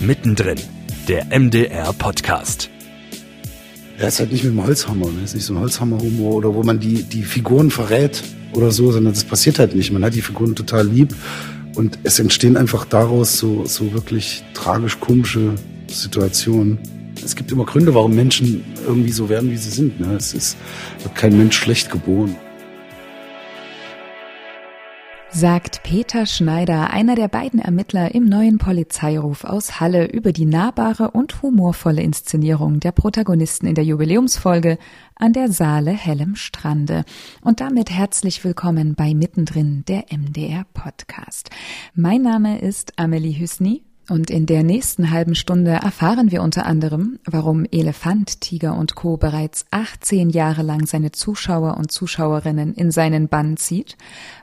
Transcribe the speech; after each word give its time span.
Mittendrin, 0.00 0.58
der 1.08 1.26
MDR 1.38 1.90
Podcast. 1.94 2.68
Er 3.98 4.08
ist 4.08 4.20
halt 4.20 4.30
nicht 4.30 4.44
mit 4.44 4.52
dem 4.52 4.62
Holzhammer, 4.62 5.06
ne? 5.06 5.22
ist 5.24 5.34
nicht 5.34 5.46
so 5.46 5.54
ein 5.54 5.60
Holzhammer-Humor 5.60 6.34
oder 6.34 6.54
wo 6.54 6.62
man 6.62 6.78
die, 6.78 7.02
die 7.02 7.22
Figuren 7.22 7.70
verrät 7.70 8.22
oder 8.52 8.70
so, 8.70 8.92
sondern 8.92 9.14
das 9.14 9.24
passiert 9.24 9.58
halt 9.58 9.74
nicht. 9.74 9.90
Man 9.92 10.04
hat 10.04 10.14
die 10.14 10.20
Figuren 10.20 10.54
total 10.54 10.86
lieb 10.86 11.14
und 11.76 11.98
es 12.02 12.18
entstehen 12.18 12.58
einfach 12.58 12.84
daraus 12.84 13.38
so, 13.38 13.64
so 13.64 13.94
wirklich 13.94 14.44
tragisch-komische 14.52 15.54
Situationen. 15.88 16.78
Es 17.24 17.34
gibt 17.34 17.50
immer 17.50 17.64
Gründe, 17.64 17.94
warum 17.94 18.14
Menschen 18.14 18.64
irgendwie 18.86 19.12
so 19.12 19.30
werden, 19.30 19.50
wie 19.50 19.56
sie 19.56 19.70
sind. 19.70 19.98
Ne? 19.98 20.14
Es 20.14 20.34
ist, 20.34 20.58
wird 21.02 21.14
kein 21.14 21.38
Mensch 21.38 21.56
schlecht 21.56 21.90
geboren 21.90 22.36
sagt 25.36 25.82
Peter 25.82 26.24
Schneider, 26.24 26.88
einer 26.88 27.14
der 27.14 27.28
beiden 27.28 27.60
Ermittler 27.60 28.14
im 28.14 28.24
neuen 28.24 28.56
Polizeiruf 28.56 29.44
aus 29.44 29.80
Halle 29.80 30.06
über 30.06 30.32
die 30.32 30.46
nahbare 30.46 31.10
und 31.10 31.42
humorvolle 31.42 32.00
Inszenierung 32.00 32.80
der 32.80 32.92
Protagonisten 32.92 33.66
in 33.66 33.74
der 33.74 33.84
Jubiläumsfolge 33.84 34.78
an 35.14 35.34
der 35.34 35.52
Saale 35.52 35.90
Hellem 35.90 36.36
Strande. 36.36 37.04
Und 37.42 37.60
damit 37.60 37.90
herzlich 37.90 38.44
willkommen 38.44 38.94
bei 38.94 39.12
Mittendrin, 39.12 39.84
der 39.86 40.06
MDR 40.10 40.64
Podcast. 40.72 41.50
Mein 41.94 42.22
Name 42.22 42.58
ist 42.58 42.98
Amelie 42.98 43.38
Hüsny 43.38 43.85
und 44.08 44.30
in 44.30 44.46
der 44.46 44.62
nächsten 44.62 45.10
halben 45.10 45.34
Stunde 45.34 45.72
erfahren 45.72 46.30
wir 46.30 46.42
unter 46.42 46.66
anderem, 46.66 47.18
warum 47.24 47.64
Elefant, 47.70 48.40
Tiger 48.40 48.76
und 48.76 48.94
Co. 48.94 49.16
bereits 49.16 49.66
18 49.70 50.30
Jahre 50.30 50.62
lang 50.62 50.86
seine 50.86 51.12
Zuschauer 51.12 51.76
und 51.76 51.90
Zuschauerinnen 51.90 52.74
in 52.74 52.90
seinen 52.90 53.28
Bann 53.28 53.56
zieht, 53.56 53.96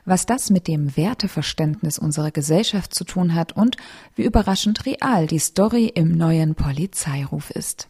was 0.04 0.26
das 0.26 0.50
mit 0.50 0.68
dem 0.68 0.96
Werteverständnis 0.96 1.98
unserer 1.98 2.30
Gesellschaft 2.30 2.94
zu 2.94 3.04
tun 3.04 3.34
hat 3.34 3.52
und 3.52 3.76
wie 4.14 4.24
überraschend 4.24 4.84
real 4.86 5.26
die 5.26 5.38
Story 5.38 5.86
im 5.86 6.12
neuen 6.12 6.54
Polizeiruf 6.54 7.50
ist. 7.50 7.88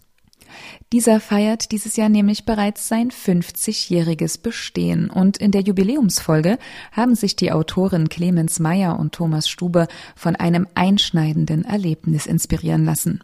Dieser 0.93 1.21
feiert 1.21 1.73
dieses 1.73 1.97
Jahr 1.97 2.09
nämlich 2.09 2.45
bereits 2.45 2.89
sein 2.89 3.11
50-jähriges 3.11 4.41
Bestehen 4.41 5.11
und 5.11 5.39
in 5.39 5.51
der 5.51 5.63
Jubiläumsfolge 5.63 6.59
haben 6.93 7.15
sich 7.15 7.37
die 7.37 7.53
Autoren 7.53 8.09
Clemens 8.09 8.61
Meyer 8.61 8.99
und 8.99 9.13
Thomas 9.13 9.49
Stube 9.49 9.89
von 10.15 10.37
einem 10.37 10.67
einschneidenden 10.75 11.65
Erlebnis 11.65 12.27
inspirieren 12.27 12.85
lassen. 12.85 13.23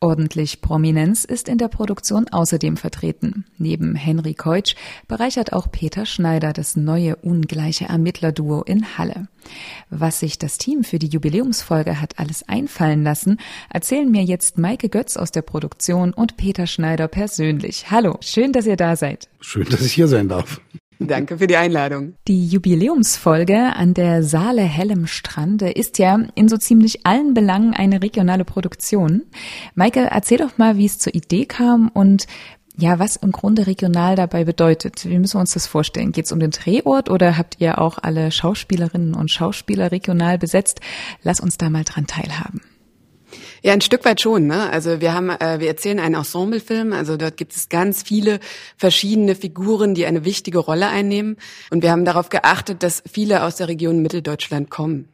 Ordentlich 0.00 0.60
Prominenz 0.60 1.24
ist 1.24 1.48
in 1.48 1.56
der 1.56 1.68
Produktion 1.68 2.28
außerdem 2.28 2.76
vertreten. 2.76 3.46
Neben 3.56 3.94
Henry 3.94 4.34
Keutsch 4.34 4.74
bereichert 5.08 5.54
auch 5.54 5.70
Peter 5.70 6.04
Schneider 6.04 6.52
das 6.52 6.76
neue 6.76 7.16
ungleiche 7.16 7.86
Ermittlerduo 7.86 8.62
in 8.62 8.98
Halle. 8.98 9.28
Was 9.88 10.20
sich 10.20 10.38
das 10.38 10.58
Team 10.58 10.84
für 10.84 10.98
die 10.98 11.08
Jubiläumsfolge 11.08 11.98
hat 11.98 12.18
alles 12.18 12.46
einfallen 12.46 13.04
lassen, 13.04 13.38
erzählen 13.70 14.10
mir 14.10 14.22
jetzt 14.22 14.58
Maike 14.58 14.90
Götz 14.90 15.16
aus 15.16 15.32
der 15.32 15.42
Produktion 15.42 16.12
und 16.12 16.36
Peter 16.36 16.66
Schneider 16.66 17.08
persönlich. 17.08 17.90
Hallo, 17.90 18.18
schön, 18.20 18.52
dass 18.52 18.66
ihr 18.66 18.76
da 18.76 18.96
seid. 18.96 19.30
Schön, 19.40 19.66
dass 19.70 19.80
ich 19.80 19.94
hier 19.94 20.08
sein 20.08 20.28
darf. 20.28 20.60
Danke 20.98 21.38
für 21.38 21.46
die 21.46 21.56
Einladung. 21.56 22.14
Die 22.26 22.46
Jubiläumsfolge 22.46 23.74
an 23.74 23.94
der 23.94 24.22
Saale 24.22 24.62
Hellem 24.62 25.06
Strande 25.06 25.70
ist 25.70 25.98
ja 25.98 26.18
in 26.34 26.48
so 26.48 26.56
ziemlich 26.56 27.06
allen 27.06 27.34
Belangen 27.34 27.74
eine 27.74 28.02
regionale 28.02 28.44
Produktion. 28.44 29.22
Maike, 29.74 30.08
erzähl 30.10 30.38
doch 30.38 30.56
mal, 30.58 30.76
wie 30.78 30.86
es 30.86 30.98
zur 30.98 31.14
Idee 31.14 31.44
kam 31.44 31.88
und 31.88 32.26
ja, 32.78 32.98
was 32.98 33.16
im 33.16 33.32
Grunde 33.32 33.66
regional 33.66 34.16
dabei 34.16 34.44
bedeutet. 34.44 35.06
Wie 35.06 35.18
müssen 35.18 35.36
wir 35.36 35.40
uns 35.40 35.54
das 35.54 35.66
vorstellen? 35.66 36.12
Geht 36.12 36.26
es 36.26 36.32
um 36.32 36.40
den 36.40 36.50
Drehort 36.50 37.08
oder 37.08 37.38
habt 37.38 37.56
ihr 37.58 37.80
auch 37.80 37.98
alle 38.02 38.30
Schauspielerinnen 38.30 39.14
und 39.14 39.30
Schauspieler 39.30 39.92
regional 39.92 40.38
besetzt? 40.38 40.80
Lass 41.22 41.40
uns 41.40 41.56
da 41.56 41.70
mal 41.70 41.84
dran 41.84 42.06
teilhaben. 42.06 42.60
Ja, 43.66 43.72
ein 43.72 43.80
Stück 43.80 44.04
weit 44.04 44.20
schon. 44.20 44.46
Ne? 44.46 44.70
Also 44.70 45.00
wir 45.00 45.12
haben, 45.12 45.28
äh, 45.28 45.58
wir 45.58 45.66
erzählen 45.66 45.98
einen 45.98 46.14
Ensemblefilm. 46.14 46.92
Also 46.92 47.16
dort 47.16 47.36
gibt 47.36 47.52
es 47.52 47.68
ganz 47.68 48.04
viele 48.04 48.38
verschiedene 48.76 49.34
Figuren, 49.34 49.92
die 49.96 50.06
eine 50.06 50.24
wichtige 50.24 50.58
Rolle 50.58 50.86
einnehmen. 50.86 51.36
Und 51.72 51.82
wir 51.82 51.90
haben 51.90 52.04
darauf 52.04 52.28
geachtet, 52.28 52.84
dass 52.84 53.02
viele 53.10 53.42
aus 53.42 53.56
der 53.56 53.66
Region 53.66 54.02
Mitteldeutschland 54.02 54.70
kommen. 54.70 55.08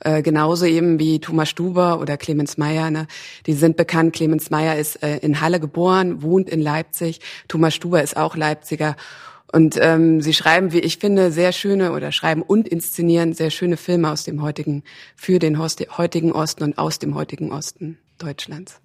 Äh, 0.00 0.20
genauso 0.20 0.66
eben 0.66 0.98
wie 0.98 1.18
Thomas 1.18 1.48
Stuber 1.48 1.98
oder 1.98 2.18
Clemens 2.18 2.58
Meyer. 2.58 2.90
Ne? 2.90 3.06
Die 3.46 3.54
sind 3.54 3.78
bekannt. 3.78 4.14
Clemens 4.14 4.50
Meyer 4.50 4.76
ist 4.76 5.02
äh, 5.02 5.16
in 5.20 5.40
Halle 5.40 5.58
geboren, 5.58 6.20
wohnt 6.20 6.50
in 6.50 6.60
Leipzig. 6.60 7.20
Thomas 7.48 7.74
Stuber 7.74 8.02
ist 8.02 8.18
auch 8.18 8.36
Leipziger. 8.36 8.96
Und 9.50 9.78
ähm, 9.80 10.20
sie 10.20 10.34
schreiben, 10.34 10.72
wie 10.72 10.80
ich 10.80 10.98
finde, 10.98 11.32
sehr 11.32 11.52
schöne 11.52 11.92
oder 11.92 12.12
schreiben 12.12 12.42
und 12.42 12.68
inszenieren 12.68 13.32
sehr 13.32 13.50
schöne 13.50 13.78
Filme 13.78 14.10
aus 14.10 14.24
dem 14.24 14.42
heutigen, 14.42 14.84
für 15.16 15.38
den 15.38 15.58
heutigen 15.58 16.32
Osten 16.32 16.64
und 16.64 16.78
aus 16.78 16.98
dem 16.98 17.14
heutigen 17.14 17.50
Osten 17.52 17.98
Deutschlands. 18.18 18.80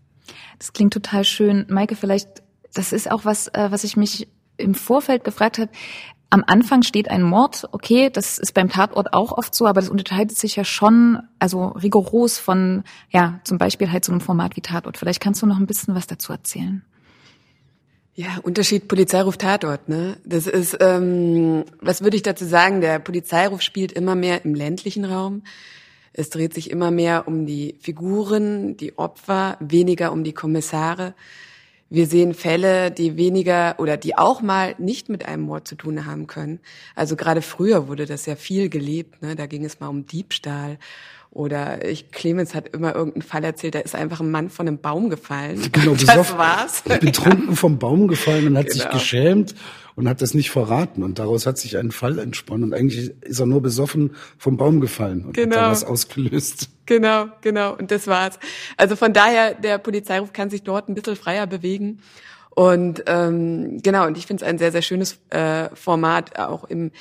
Das 0.59 0.71
klingt 0.71 0.93
total 0.93 1.25
schön. 1.25 1.65
Maike, 1.69 1.95
vielleicht, 1.95 2.43
das 2.73 2.93
ist 2.93 3.11
auch 3.11 3.25
was, 3.25 3.49
äh, 3.49 3.67
was 3.71 3.83
ich 3.83 3.97
mich 3.97 4.29
im 4.57 4.73
Vorfeld 4.73 5.23
gefragt 5.23 5.57
habe. 5.57 5.71
Am 6.29 6.43
Anfang 6.47 6.81
steht 6.81 7.11
ein 7.11 7.21
Mord, 7.21 7.67
okay, 7.73 8.09
das 8.09 8.39
ist 8.39 8.53
beim 8.53 8.69
Tatort 8.69 9.13
auch 9.13 9.31
oft 9.33 9.53
so, 9.53 9.67
aber 9.67 9.81
das 9.81 9.89
unterscheidet 9.89 10.35
sich 10.35 10.55
ja 10.55 10.63
schon, 10.63 11.19
also 11.37 11.67
rigoros 11.67 12.39
von, 12.39 12.83
ja, 13.11 13.39
zum 13.43 13.59
Beispiel 13.59 13.91
halt 13.91 14.03
so 14.03 14.11
einem 14.11 14.21
Format 14.21 14.55
wie 14.55 14.61
Tatort. 14.61 14.97
Vielleicht 14.97 15.21
kannst 15.21 15.41
du 15.41 15.45
noch 15.45 15.59
ein 15.59 15.67
bisschen 15.67 15.93
was 15.93 16.07
dazu 16.07 16.31
erzählen. 16.31 16.83
Ja, 18.15 18.37
Unterschied 18.43 18.87
Polizeiruf 18.87 19.37
Tatort, 19.37 19.89
ne? 19.89 20.17
Das 20.23 20.45
ist, 20.45 20.77
ähm, 20.81 21.65
was 21.81 22.03
würde 22.03 22.15
ich 22.15 22.21
dazu 22.21 22.45
sagen? 22.45 22.79
Der 22.79 22.99
Polizeiruf 22.99 23.63
spielt 23.63 23.91
immer 23.91 24.13
mehr 24.13 24.45
im 24.45 24.53
ländlichen 24.53 25.03
Raum. 25.03 25.41
Es 26.13 26.29
dreht 26.29 26.53
sich 26.53 26.69
immer 26.69 26.91
mehr 26.91 27.27
um 27.27 27.47
die 27.47 27.75
Figuren, 27.81 28.77
die 28.77 28.99
Opfer, 28.99 29.57
weniger 29.59 30.11
um 30.11 30.23
die 30.23 30.33
Kommissare. 30.33 31.15
Wir 31.89 32.05
sehen 32.05 32.35
Fälle, 32.35 32.91
die 32.91 33.17
weniger 33.17 33.75
oder 33.79 33.97
die 33.97 34.15
auch 34.15 34.41
mal 34.43 34.75
nicht 34.77 35.09
mit 35.09 35.25
einem 35.25 35.43
Mord 35.43 35.67
zu 35.67 35.75
tun 35.75 36.05
haben 36.05 36.27
können. 36.27 36.59
Also 36.95 37.15
gerade 37.15 37.41
früher 37.41 37.87
wurde 37.87 38.05
das 38.05 38.27
ja 38.27 38.35
viel 38.35 38.69
gelebt. 38.69 39.23
Ne? 39.23 39.35
Da 39.35 39.47
ging 39.47 39.65
es 39.65 39.79
mal 39.79 39.87
um 39.87 40.05
Diebstahl 40.05 40.77
oder 41.33 41.83
ich, 41.83 42.11
Clemens 42.11 42.53
hat 42.53 42.67
immer 42.69 42.93
irgendeinen 42.93 43.23
Fall 43.23 43.43
erzählt, 43.43 43.73
da 43.73 43.79
ist 43.79 43.95
einfach 43.95 44.19
ein 44.19 44.29
Mann 44.29 44.51
von 44.51 44.67
einem 44.67 44.77
Baum 44.77 45.09
gefallen. 45.09 45.61
Genau, 45.71 45.95
das 45.95 46.37
war's. 46.37 46.83
Betrunken 46.83 47.55
vom 47.55 47.79
Baum 47.79 48.07
gefallen 48.07 48.47
und 48.47 48.57
hat 48.57 48.67
genau. 48.67 48.83
sich 48.83 48.89
geschämt 48.91 49.55
und 49.95 50.07
hat 50.07 50.21
das 50.21 50.35
nicht 50.35 50.51
verraten. 50.51 51.01
Und 51.01 51.17
daraus 51.17 51.47
hat 51.47 51.57
sich 51.57 51.75
ein 51.77 51.91
Fall 51.91 52.19
entsponnen. 52.19 52.65
Und 52.65 52.73
eigentlich 52.75 53.13
ist 53.21 53.39
er 53.39 53.47
nur 53.47 53.61
besoffen 53.61 54.15
vom 54.37 54.57
Baum 54.57 54.79
gefallen 54.79 55.25
und 55.25 55.33
genau. 55.33 55.55
hat 55.55 55.63
dann 55.63 55.71
was 55.71 55.83
ausgelöst. 55.83 56.69
Genau, 56.85 57.25
genau. 57.41 57.75
Und 57.75 57.89
das 57.89 58.05
war's. 58.05 58.37
Also 58.77 58.95
von 58.95 59.11
daher, 59.11 59.55
der 59.55 59.79
Polizeiruf 59.79 60.33
kann 60.33 60.51
sich 60.51 60.61
dort 60.61 60.87
ein 60.87 60.93
bisschen 60.93 61.15
freier 61.15 61.47
bewegen. 61.47 61.99
Und 62.51 63.03
ähm, 63.07 63.79
genau, 63.81 64.05
und 64.05 64.19
ich 64.19 64.27
finde 64.27 64.45
es 64.45 64.49
ein 64.49 64.59
sehr, 64.59 64.71
sehr 64.71 64.83
schönes 64.83 65.19
äh, 65.31 65.69
Format, 65.73 66.37
auch 66.37 66.65
im, 66.65 66.91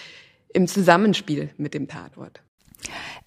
im 0.55 0.67
Zusammenspiel 0.67 1.51
mit 1.59 1.75
dem 1.75 1.87
Tatort. 1.87 2.41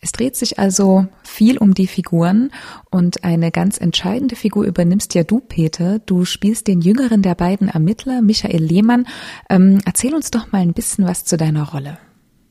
Es 0.02 0.12
dreht 0.12 0.36
sich 0.36 0.60
also 0.60 1.08
viel 1.24 1.58
um 1.58 1.74
die 1.74 1.88
Figuren 1.88 2.52
und 2.92 3.24
eine 3.24 3.52
ganz 3.52 3.80
entscheidende 3.80 4.36
Figur 4.36 4.66
übernimmst 4.66 5.16
ja 5.16 5.24
du, 5.24 5.40
Peter. 5.40 6.00
Du 6.00 6.26
spielst 6.26 6.68
den 6.68 6.82
jüngeren 6.82 7.22
der 7.22 7.36
beiden 7.36 7.70
Ermittler, 7.70 8.22
Michael 8.22 8.64
Lehmann. 8.64 9.08
Ähm, 9.50 9.80
erzähl 9.86 10.14
uns 10.14 10.32
doch 10.32 10.52
mal 10.52 10.62
ein 10.62 10.74
bisschen 10.74 11.06
was 11.06 11.26
zu 11.26 11.38
deiner 11.38 11.70
Rolle. 11.70 11.98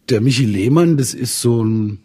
Der 0.09 0.21
Michi 0.21 0.45
Lehmann, 0.45 0.97
das 0.97 1.15
ist 1.15 1.41
so 1.41 1.63
ein, 1.63 2.01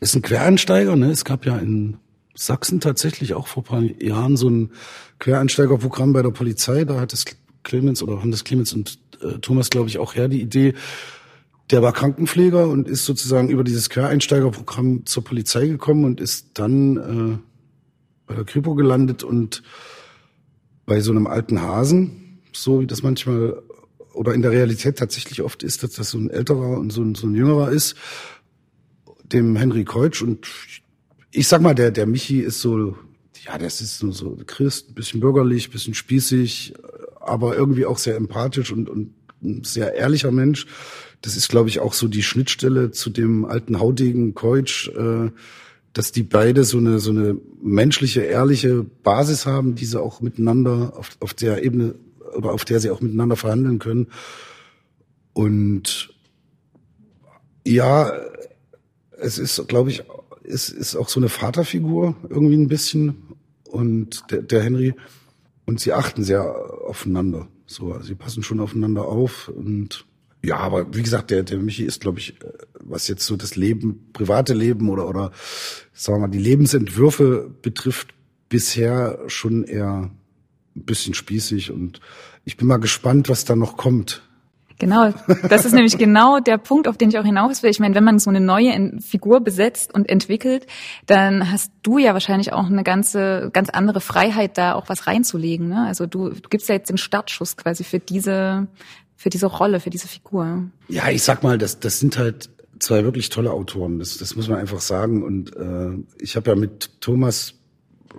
ist 0.00 0.14
ein 0.14 0.22
Quereinsteiger. 0.22 0.96
Ne? 0.96 1.10
Es 1.10 1.24
gab 1.24 1.46
ja 1.46 1.56
in 1.58 1.98
Sachsen 2.34 2.80
tatsächlich 2.80 3.34
auch 3.34 3.46
vor 3.46 3.62
ein 3.62 3.66
paar 3.66 4.02
Jahren 4.02 4.36
so 4.36 4.48
ein 4.48 4.70
Quereinsteigerprogramm 5.18 6.12
bei 6.12 6.22
der 6.22 6.30
Polizei. 6.30 6.84
Da 6.84 7.00
hat 7.00 7.12
es 7.12 7.24
Clemens 7.62 8.02
oder 8.02 8.20
haben 8.20 8.30
das 8.30 8.44
Clemens 8.44 8.72
und 8.72 8.98
äh, 9.22 9.38
Thomas, 9.40 9.70
glaube 9.70 9.88
ich, 9.88 9.98
auch 9.98 10.14
her 10.14 10.28
die 10.28 10.40
Idee, 10.40 10.74
der 11.70 11.82
war 11.82 11.92
Krankenpfleger 11.92 12.68
und 12.68 12.88
ist 12.88 13.04
sozusagen 13.04 13.48
über 13.48 13.64
dieses 13.64 13.90
Quereinsteigerprogramm 13.90 15.06
zur 15.06 15.24
Polizei 15.24 15.66
gekommen 15.68 16.04
und 16.04 16.20
ist 16.20 16.48
dann 16.54 16.96
äh, 16.96 17.38
bei 18.26 18.34
der 18.34 18.44
Kripo 18.44 18.74
gelandet 18.74 19.22
und 19.22 19.62
bei 20.86 21.00
so 21.00 21.12
einem 21.12 21.26
alten 21.26 21.62
Hasen, 21.62 22.40
so 22.52 22.80
wie 22.80 22.86
das 22.86 23.02
manchmal 23.02 23.62
oder 24.12 24.34
in 24.34 24.42
der 24.42 24.50
Realität 24.50 24.98
tatsächlich 24.98 25.42
oft 25.42 25.62
ist, 25.62 25.84
dass 25.84 25.92
das 25.92 26.10
so 26.10 26.18
ein 26.18 26.30
älterer 26.30 26.78
und 26.78 26.90
so 26.90 27.02
ein, 27.02 27.14
so 27.14 27.28
ein 27.28 27.34
jüngerer 27.34 27.70
ist, 27.70 27.94
dem 29.22 29.54
Henry 29.54 29.84
Keutsch. 29.84 30.22
Und 30.22 30.48
ich 31.30 31.46
sag 31.46 31.62
mal, 31.62 31.74
der, 31.74 31.92
der 31.92 32.06
Michi 32.06 32.40
ist 32.40 32.60
so, 32.60 32.96
ja, 33.44 33.56
das 33.56 33.80
ist 33.80 34.02
nur 34.02 34.12
so 34.12 34.36
Christ, 34.46 34.96
bisschen 34.96 35.20
bürgerlich, 35.20 35.70
bisschen 35.70 35.94
spießig, 35.94 36.74
aber 37.20 37.54
irgendwie 37.54 37.86
auch 37.86 37.98
sehr 37.98 38.16
empathisch 38.16 38.72
und, 38.72 38.90
und 38.90 39.14
ein 39.42 39.62
sehr 39.62 39.94
ehrlicher 39.94 40.32
Mensch 40.32 40.66
das 41.22 41.36
ist, 41.36 41.48
glaube 41.48 41.68
ich, 41.68 41.80
auch 41.80 41.92
so 41.92 42.08
die 42.08 42.22
Schnittstelle 42.22 42.90
zu 42.90 43.10
dem 43.10 43.44
alten 43.44 43.78
Haudegen 43.78 44.34
Keutsch, 44.34 44.88
äh, 44.88 45.30
dass 45.92 46.12
die 46.12 46.22
beide 46.22 46.64
so 46.64 46.78
eine, 46.78 46.98
so 46.98 47.10
eine 47.10 47.36
menschliche, 47.62 48.22
ehrliche 48.22 48.84
Basis 49.02 49.44
haben, 49.44 49.74
die 49.74 49.84
sie 49.84 50.00
auch 50.00 50.20
miteinander 50.20 50.94
auf, 50.96 51.16
auf 51.20 51.34
der 51.34 51.64
Ebene 51.64 51.96
oder 52.36 52.52
auf 52.52 52.64
der 52.64 52.80
sie 52.80 52.90
auch 52.90 53.00
miteinander 53.00 53.36
verhandeln 53.36 53.78
können. 53.78 54.06
Und 55.32 56.14
ja, 57.66 58.12
es 59.18 59.38
ist, 59.38 59.66
glaube 59.68 59.90
ich, 59.90 60.04
es 60.44 60.68
ist 60.70 60.96
auch 60.96 61.08
so 61.08 61.20
eine 61.20 61.28
Vaterfigur 61.28 62.16
irgendwie 62.28 62.56
ein 62.56 62.68
bisschen 62.68 63.16
und 63.64 64.30
der, 64.30 64.42
der 64.42 64.62
Henry 64.62 64.94
und 65.66 65.80
sie 65.80 65.92
achten 65.92 66.24
sehr 66.24 66.44
aufeinander. 66.86 67.48
So, 67.66 68.00
sie 68.00 68.14
passen 68.14 68.42
schon 68.42 68.60
aufeinander 68.60 69.06
auf 69.06 69.48
und 69.48 70.06
ja, 70.42 70.56
aber 70.56 70.94
wie 70.94 71.02
gesagt, 71.02 71.30
der, 71.30 71.42
der 71.42 71.58
Michi 71.58 71.84
ist, 71.84 72.00
glaube 72.00 72.18
ich, 72.18 72.34
was 72.80 73.08
jetzt 73.08 73.26
so 73.26 73.36
das 73.36 73.56
Leben, 73.56 74.10
private 74.12 74.54
Leben 74.54 74.88
oder, 74.88 75.08
oder 75.08 75.32
sagen 75.92 76.18
wir 76.18 76.28
mal, 76.28 76.32
die 76.32 76.38
Lebensentwürfe 76.38 77.50
betrifft, 77.62 78.14
bisher 78.48 79.18
schon 79.26 79.64
eher 79.64 80.10
ein 80.76 80.84
bisschen 80.84 81.14
spießig 81.14 81.70
und 81.70 82.00
ich 82.44 82.56
bin 82.56 82.66
mal 82.66 82.78
gespannt, 82.78 83.28
was 83.28 83.44
da 83.44 83.54
noch 83.54 83.76
kommt. 83.76 84.22
Genau, 84.78 85.12
das 85.50 85.66
ist 85.66 85.74
nämlich 85.74 85.98
genau 85.98 86.40
der 86.40 86.56
Punkt, 86.56 86.88
auf 86.88 86.96
den 86.96 87.10
ich 87.10 87.18
auch 87.18 87.24
hinaus 87.24 87.62
will. 87.62 87.70
Ich 87.70 87.80
meine, 87.80 87.94
wenn 87.94 88.02
man 88.02 88.18
so 88.18 88.30
eine 88.30 88.40
neue 88.40 88.98
Figur 89.02 89.40
besetzt 89.40 89.92
und 89.92 90.08
entwickelt, 90.08 90.66
dann 91.04 91.52
hast 91.52 91.70
du 91.82 91.98
ja 91.98 92.14
wahrscheinlich 92.14 92.54
auch 92.54 92.64
eine 92.64 92.82
ganze, 92.82 93.50
ganz 93.52 93.68
andere 93.68 94.00
Freiheit, 94.00 94.56
da 94.56 94.72
auch 94.74 94.88
was 94.88 95.06
reinzulegen. 95.06 95.68
Ne? 95.68 95.84
Also 95.86 96.06
du, 96.06 96.30
du 96.30 96.48
gibst 96.48 96.70
ja 96.70 96.76
jetzt 96.76 96.88
den 96.88 96.96
Startschuss 96.96 97.58
quasi 97.58 97.84
für 97.84 97.98
diese, 97.98 98.68
für 99.20 99.28
diese 99.28 99.44
Rolle, 99.44 99.80
für 99.80 99.90
diese 99.90 100.08
Figur. 100.08 100.70
Ja, 100.88 101.10
ich 101.10 101.22
sag 101.22 101.42
mal, 101.42 101.58
das, 101.58 101.78
das 101.78 102.00
sind 102.00 102.16
halt 102.16 102.48
zwei 102.78 103.04
wirklich 103.04 103.28
tolle 103.28 103.50
Autoren. 103.50 103.98
Das, 103.98 104.16
das 104.16 104.34
muss 104.34 104.48
man 104.48 104.58
einfach 104.58 104.80
sagen. 104.80 105.22
Und 105.22 105.54
äh, 105.54 105.90
ich 106.18 106.36
habe 106.36 106.48
ja 106.48 106.56
mit 106.56 107.02
Thomas 107.02 107.52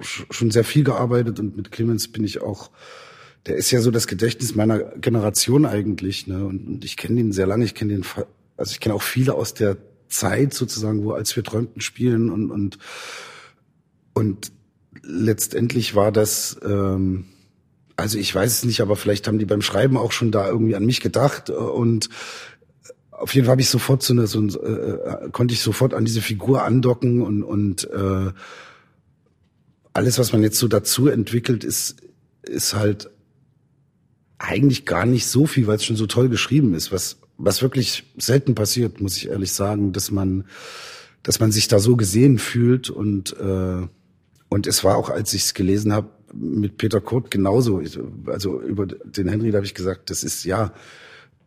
schon 0.03 0.51
sehr 0.51 0.63
viel 0.63 0.83
gearbeitet 0.83 1.39
und 1.39 1.57
mit 1.57 1.71
Clemens 1.71 2.07
bin 2.11 2.23
ich 2.23 2.43
auch 2.43 2.69
der 3.47 3.55
ist 3.55 3.71
ja 3.71 3.81
so 3.81 3.89
das 3.89 4.05
Gedächtnis 4.05 4.53
meiner 4.53 4.77
Generation 4.77 5.65
eigentlich, 5.65 6.27
ne? 6.27 6.45
Und, 6.45 6.67
und 6.67 6.85
ich 6.85 6.95
kenne 6.95 7.19
ihn 7.19 7.31
sehr 7.31 7.47
lange. 7.47 7.65
Ich 7.65 7.73
kenne 7.73 7.93
den, 7.93 8.05
also 8.55 8.71
ich 8.71 8.79
kenne 8.79 8.93
auch 8.93 9.01
viele 9.01 9.33
aus 9.33 9.55
der 9.55 9.77
Zeit 10.07 10.53
sozusagen, 10.53 11.03
wo 11.03 11.13
als 11.13 11.35
wir 11.35 11.43
träumten 11.43 11.81
spielen 11.81 12.29
und 12.29 12.51
und 12.51 12.77
und 14.13 14.51
letztendlich 15.01 15.95
war 15.95 16.11
das, 16.11 16.59
ähm, 16.63 17.25
also 18.01 18.17
ich 18.17 18.33
weiß 18.33 18.51
es 18.51 18.65
nicht, 18.65 18.81
aber 18.81 18.95
vielleicht 18.95 19.27
haben 19.27 19.39
die 19.39 19.45
beim 19.45 19.61
Schreiben 19.61 19.97
auch 19.97 20.11
schon 20.11 20.31
da 20.31 20.47
irgendwie 20.47 20.75
an 20.75 20.85
mich 20.85 21.01
gedacht. 21.01 21.49
Und 21.49 22.09
auf 23.11 23.33
jeden 23.33 23.45
Fall 23.45 23.53
habe 23.53 23.61
ich 23.61 23.69
sofort 23.69 24.03
so 24.03 24.13
eine, 24.13 24.27
so 24.27 24.39
ein, 24.39 24.49
äh, 24.49 25.29
konnte 25.31 25.53
ich 25.53 25.61
sofort 25.61 25.93
an 25.93 26.05
diese 26.05 26.21
Figur 26.21 26.63
andocken 26.63 27.21
und 27.21 27.43
und 27.43 27.89
äh, 27.91 28.31
alles, 29.93 30.19
was 30.19 30.31
man 30.33 30.41
jetzt 30.41 30.57
so 30.57 30.67
dazu 30.67 31.07
entwickelt, 31.07 31.63
ist 31.63 31.97
ist 32.43 32.73
halt 32.73 33.09
eigentlich 34.39 34.85
gar 34.85 35.05
nicht 35.05 35.27
so 35.27 35.45
viel, 35.45 35.67
weil 35.67 35.75
es 35.75 35.85
schon 35.85 35.95
so 35.95 36.07
toll 36.07 36.29
geschrieben 36.29 36.73
ist, 36.73 36.91
was, 36.91 37.17
was 37.37 37.61
wirklich 37.61 38.03
selten 38.17 38.55
passiert, 38.55 38.99
muss 38.99 39.17
ich 39.17 39.29
ehrlich 39.29 39.51
sagen, 39.51 39.93
dass 39.93 40.09
man, 40.09 40.45
dass 41.23 41.39
man 41.39 41.51
sich 41.51 41.67
da 41.67 41.79
so 41.79 41.95
gesehen 41.95 42.39
fühlt. 42.39 42.89
Und, 42.89 43.37
äh, 43.37 43.87
und 44.49 44.67
es 44.67 44.83
war 44.83 44.97
auch, 44.97 45.09
als 45.09 45.33
ich 45.33 45.43
es 45.43 45.53
gelesen 45.53 45.93
habe, 45.93 46.09
mit 46.33 46.77
Peter 46.77 47.01
Kurt 47.01 47.31
genauso. 47.31 47.81
Also 48.25 48.61
über 48.61 48.85
den 48.85 49.27
Henry, 49.27 49.51
da 49.51 49.57
habe 49.57 49.65
ich 49.65 49.73
gesagt, 49.73 50.09
das 50.09 50.23
ist 50.23 50.43
ja, 50.43 50.73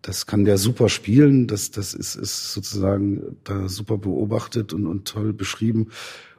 das 0.02 0.26
kann 0.26 0.44
der 0.44 0.58
super 0.58 0.88
spielen, 0.88 1.46
das, 1.46 1.70
das 1.70 1.94
ist, 1.94 2.14
ist 2.14 2.52
sozusagen 2.52 3.36
da 3.44 3.68
super 3.68 3.96
beobachtet 3.96 4.72
und, 4.72 4.86
und 4.86 5.06
toll 5.06 5.32
beschrieben. 5.32 5.88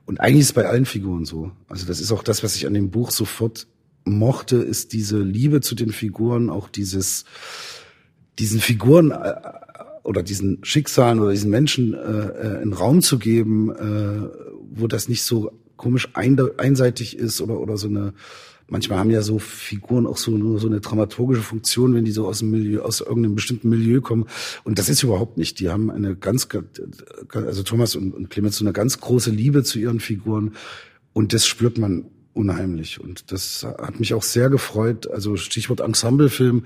Und 0.06 0.19
eigentlich 0.19 0.42
ist 0.42 0.53
bei 0.53 0.68
allen 0.68 0.86
Figuren 0.86 1.25
so. 1.25 1.51
Also 1.68 1.88
das 1.88 2.00
ist 2.00 2.12
auch 2.12 2.24
das, 2.24 2.44
was 2.44 2.56
ich 2.56 2.68
an 2.68 2.75
dem 2.75 2.92
Buch 2.92 3.12
sofort 3.12 3.68
mochte, 4.03 4.57
ist 4.57 4.94
diese 4.94 5.18
Liebe 5.18 5.62
zu 5.62 5.74
den 5.74 5.91
Figuren, 5.91 6.51
auch 6.51 6.69
dieses, 6.69 7.25
diesen 8.38 8.59
Figuren 8.59 9.12
äh, 9.12 9.33
oder 10.03 10.21
diesen 10.21 10.63
Schicksalen 10.63 11.19
oder 11.19 11.31
diesen 11.31 11.50
Menschen 11.50 11.95
äh, 11.95 11.98
äh, 11.98 12.62
einen 12.62 12.74
Raum 12.74 13.01
zu 13.01 13.18
geben, 13.18 13.71
äh, 13.71 14.30
wo 14.69 14.88
das 14.88 15.09
nicht 15.09 15.24
so 15.24 15.51
komisch 15.77 16.10
ein, 16.13 16.39
einseitig 16.57 17.18
ist 17.18 17.42
oder 17.42 17.60
oder 17.60 17.77
so 17.77 17.88
eine 17.88 18.13
manchmal 18.68 19.00
haben 19.00 19.12
ja 19.12 19.22
so 19.22 19.39
Figuren 19.39 20.07
auch 20.07 20.18
so 20.18 20.31
nur 20.31 20.60
so 20.60 20.68
eine 20.68 20.81
dramaturgische 20.81 21.42
Funktion, 21.42 21.94
wenn 21.94 22.06
die 22.06 22.12
so 22.12 22.27
aus 22.27 22.39
dem 22.39 22.51
Milieu, 22.51 22.81
aus 22.81 23.01
irgendeinem 23.01 23.36
bestimmten 23.36 23.69
Milieu 23.69 24.01
kommen. 24.01 24.25
Und 24.63 24.80
das 24.80 24.89
ist 24.89 25.04
überhaupt 25.04 25.38
nicht. 25.38 25.60
Die 25.60 25.69
haben 25.69 25.92
eine 25.92 26.16
ganz, 26.16 26.48
also 27.31 27.63
Thomas 27.63 27.95
und, 27.95 28.13
und 28.13 28.30
Clemens 28.30 28.57
so 28.57 28.66
eine 28.66 28.74
ganz 28.74 29.00
große 29.00 29.31
Liebe 29.31 29.63
zu 29.63 29.80
ihren 29.80 30.00
Figuren. 30.00 30.56
Und 31.13 31.33
das 31.33 31.45
spürt 31.45 31.77
man 31.77 32.06
unheimlich. 32.33 33.00
Und 33.00 33.31
das 33.31 33.63
hat 33.63 34.00
mich 34.00 34.13
auch 34.13 34.24
sehr 34.24 34.50
gefreut. 34.50 35.10
Also 35.10 35.36
Stichwort 35.38 35.80
Ensemblefilm, 35.80 36.66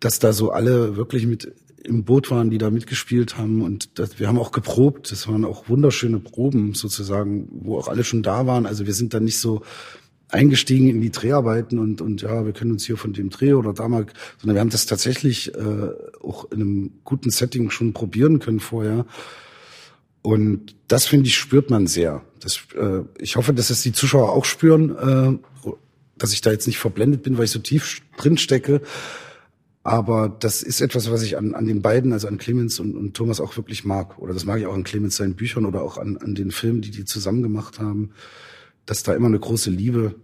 dass 0.00 0.18
da 0.18 0.32
so 0.32 0.50
alle 0.50 0.96
wirklich 0.96 1.26
mit 1.26 1.52
im 1.84 2.04
Boot 2.04 2.30
waren, 2.30 2.50
die 2.50 2.58
da 2.58 2.70
mitgespielt 2.70 3.36
haben. 3.38 3.62
Und 3.62 3.98
das, 3.98 4.18
wir 4.18 4.28
haben 4.28 4.38
auch 4.38 4.52
geprobt. 4.52 5.10
Das 5.10 5.28
waren 5.28 5.44
auch 5.44 5.68
wunderschöne 5.68 6.20
Proben 6.20 6.74
sozusagen, 6.74 7.48
wo 7.50 7.78
auch 7.78 7.88
alle 7.88 8.04
schon 8.04 8.22
da 8.22 8.46
waren. 8.46 8.66
Also 8.66 8.86
wir 8.86 8.94
sind 8.94 9.14
da 9.14 9.20
nicht 9.20 9.38
so 9.38 9.62
eingestiegen 10.28 10.88
in 10.88 11.00
die 11.00 11.10
Dreharbeiten 11.10 11.78
und, 11.78 12.00
und 12.00 12.22
ja, 12.22 12.46
wir 12.46 12.52
können 12.52 12.72
uns 12.72 12.86
hier 12.86 12.96
von 12.96 13.12
dem 13.12 13.28
Dreh 13.28 13.52
oder 13.52 13.74
da 13.74 13.86
mal, 13.86 14.06
sondern 14.38 14.56
wir 14.56 14.60
haben 14.60 14.70
das 14.70 14.86
tatsächlich 14.86 15.54
äh, 15.54 15.88
auch 16.22 16.50
in 16.50 16.60
einem 16.60 16.90
guten 17.04 17.30
Setting 17.30 17.70
schon 17.70 17.92
probieren 17.92 18.38
können 18.38 18.60
vorher. 18.60 19.04
Und 20.22 20.76
das 20.88 21.06
finde 21.06 21.26
ich 21.26 21.36
spürt 21.36 21.68
man 21.68 21.86
sehr. 21.86 22.24
Das, 22.40 22.60
äh, 22.74 23.02
ich 23.18 23.36
hoffe, 23.36 23.52
dass 23.52 23.70
es 23.70 23.82
die 23.82 23.92
Zuschauer 23.92 24.32
auch 24.32 24.46
spüren, 24.46 24.96
äh, 24.96 25.70
dass 26.16 26.32
ich 26.32 26.40
da 26.40 26.50
jetzt 26.50 26.66
nicht 26.66 26.78
verblendet 26.78 27.22
bin, 27.22 27.36
weil 27.36 27.44
ich 27.44 27.50
so 27.50 27.58
tief 27.58 28.00
drin 28.16 28.38
stecke. 28.38 28.80
Aber 29.84 30.28
das 30.28 30.62
ist 30.62 30.80
etwas, 30.80 31.10
was 31.10 31.22
ich 31.22 31.36
an, 31.36 31.54
an 31.54 31.66
den 31.66 31.82
beiden, 31.82 32.12
also 32.12 32.28
an 32.28 32.38
Clemens 32.38 32.78
und, 32.78 32.96
und 32.96 33.14
Thomas 33.14 33.40
auch 33.40 33.56
wirklich 33.56 33.84
mag. 33.84 34.18
Oder 34.18 34.32
das 34.32 34.44
mag 34.44 34.60
ich 34.60 34.66
auch 34.66 34.74
an 34.74 34.84
Clemens 34.84 35.16
seinen 35.16 35.34
Büchern 35.34 35.66
oder 35.66 35.82
auch 35.82 35.98
an, 35.98 36.16
an 36.18 36.34
den 36.34 36.52
Filmen, 36.52 36.82
die 36.82 36.92
die 36.92 37.04
zusammen 37.04 37.42
gemacht 37.42 37.80
haben, 37.80 38.12
dass 38.86 39.02
da 39.02 39.12
immer 39.14 39.26
eine 39.26 39.40
große 39.40 39.70
Liebe 39.70 40.14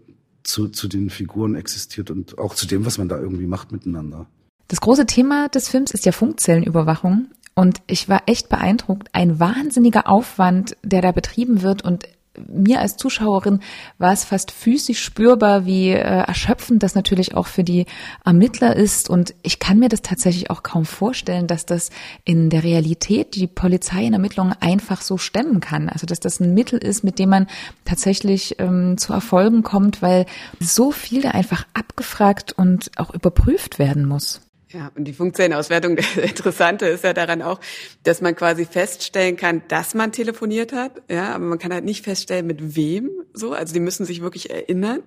zu, 0.45 0.69
zu 0.69 0.87
den 0.87 1.11
Figuren 1.11 1.57
existiert 1.57 2.11
und 2.11 2.39
auch 2.39 2.55
zu 2.55 2.67
dem, 2.67 2.87
was 2.87 2.99
man 2.99 3.09
da 3.09 3.19
irgendwie 3.19 3.47
macht 3.47 3.73
miteinander. 3.73 4.27
Das 4.69 4.81
große 4.81 5.07
Thema 5.07 5.49
des 5.49 5.69
Films 5.69 5.91
ist 5.93 6.07
ja 6.07 6.13
Funkzellenüberwachung. 6.13 7.29
Und 7.55 7.83
ich 7.89 8.09
war 8.09 8.23
echt 8.27 8.49
beeindruckt. 8.49 9.09
Ein 9.13 9.41
wahnsinniger 9.41 10.09
Aufwand, 10.09 10.77
der 10.85 11.03
da 11.03 11.11
betrieben 11.11 11.63
wird. 11.63 11.83
Und 11.83 12.05
mir 12.47 12.81
als 12.81 12.97
Zuschauerin 12.97 13.61
war 13.99 14.13
es 14.13 14.25
fast 14.25 14.51
physisch 14.51 15.03
spürbar, 15.03 15.67
wie 15.67 15.91
äh, 15.91 15.99
erschöpfend 15.99 16.83
das 16.83 16.95
natürlich 16.95 17.35
auch 17.35 17.47
für 17.47 17.65
die 17.65 17.87
Ermittler 18.25 18.77
ist. 18.77 19.11
Und 19.11 19.35
ich 19.43 19.59
kann 19.59 19.79
mir 19.79 19.89
das 19.89 20.03
tatsächlich 20.03 20.51
auch 20.51 20.63
kaum 20.63 20.85
vorstellen, 20.85 21.47
dass 21.47 21.67
das 21.67 21.91
in 22.25 22.51
der 22.51 22.65
Realität 22.65 23.35
die 23.35 23.47
Polizei 23.47 24.05
in 24.05 24.13
Ermittlungen 24.13 24.55
einfach 24.61 25.03
so 25.03 25.19
stemmen 25.19 25.61
kann. 25.61 25.89
Also 25.89 26.07
dass 26.07 26.21
das 26.21 26.41
ein 26.41 26.55
Mittel 26.55 26.79
ist, 26.79 27.05
mit 27.05 27.19
dem 27.19 27.31
man 27.31 27.47
tatsächlich 27.85 28.57
ähm, 28.59 28.99
zu 28.99 29.13
Erfolgen 29.13 29.63
kommt, 29.63 30.03
weil 30.03 30.27
so 30.61 30.93
viel 30.93 31.23
da 31.23 31.31
einfach 31.31 31.67
abgefragt 31.75 32.53
und 32.53 32.91
auch 32.97 33.13
überprüft 33.15 33.79
werden 33.79 34.07
muss. 34.07 34.41
Ja, 34.71 34.93
und 34.95 35.05
die 35.05 35.15
Funkzellenauswertung, 35.15 35.97
das 35.97 36.17
Interessante 36.17 36.87
ist 36.87 37.05
ja 37.05 37.13
daran 37.13 37.43
auch, 37.43 37.61
dass 38.03 38.21
man 38.21 38.37
quasi 38.37 38.67
feststellen 38.67 39.37
kann, 39.37 39.63
dass 39.69 39.95
man 39.95 40.13
telefoniert 40.13 40.73
hat, 40.73 41.03
ja, 41.09 41.35
aber 41.35 41.45
man 41.45 41.59
kann 41.59 41.73
halt 41.73 41.85
nicht 41.85 42.05
feststellen, 42.05 42.47
mit 42.47 42.77
wem 42.77 43.11
so. 43.33 43.53
Also 43.53 43.73
die 43.73 43.81
müssen 43.81 44.05
sich 44.05 44.21
wirklich 44.21 44.51
erinnern. 44.51 45.03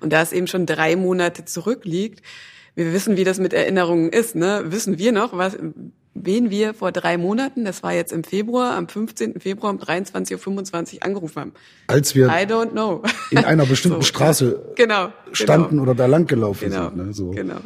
Und 0.00 0.12
da 0.12 0.22
es 0.22 0.32
eben 0.32 0.46
schon 0.46 0.66
drei 0.66 0.96
Monate 0.96 1.44
zurückliegt, 1.44 2.22
wir 2.74 2.92
wissen, 2.92 3.16
wie 3.16 3.24
das 3.24 3.38
mit 3.38 3.52
Erinnerungen 3.52 4.10
ist, 4.10 4.34
ne? 4.34 4.64
Wissen 4.66 4.98
wir 4.98 5.12
noch, 5.12 5.36
was, 5.36 5.56
wen 6.14 6.50
wir 6.50 6.74
vor 6.74 6.90
drei 6.90 7.18
Monaten, 7.18 7.64
das 7.64 7.84
war 7.84 7.92
jetzt 7.92 8.12
im 8.12 8.24
Februar, 8.24 8.74
am 8.74 8.88
15. 8.88 9.40
Februar 9.40 9.72
um 9.72 9.78
23.25 9.78 10.96
Uhr 10.96 11.02
angerufen 11.04 11.40
haben. 11.40 11.52
Als 11.86 12.16
wir 12.16 12.26
I 12.26 12.46
don't 12.46 12.70
know. 12.70 13.02
in 13.30 13.38
einer 13.38 13.66
bestimmten 13.66 14.00
so, 14.02 14.06
Straße 14.06 14.72
genau, 14.74 15.12
standen 15.30 15.70
genau. 15.70 15.82
oder 15.82 15.94
da 15.94 16.06
lang 16.06 16.26
gelaufen 16.26 16.70
genau, 16.70 16.88
sind. 16.88 16.96
Ne? 16.96 17.12
So. 17.12 17.30
Genau. 17.30 17.60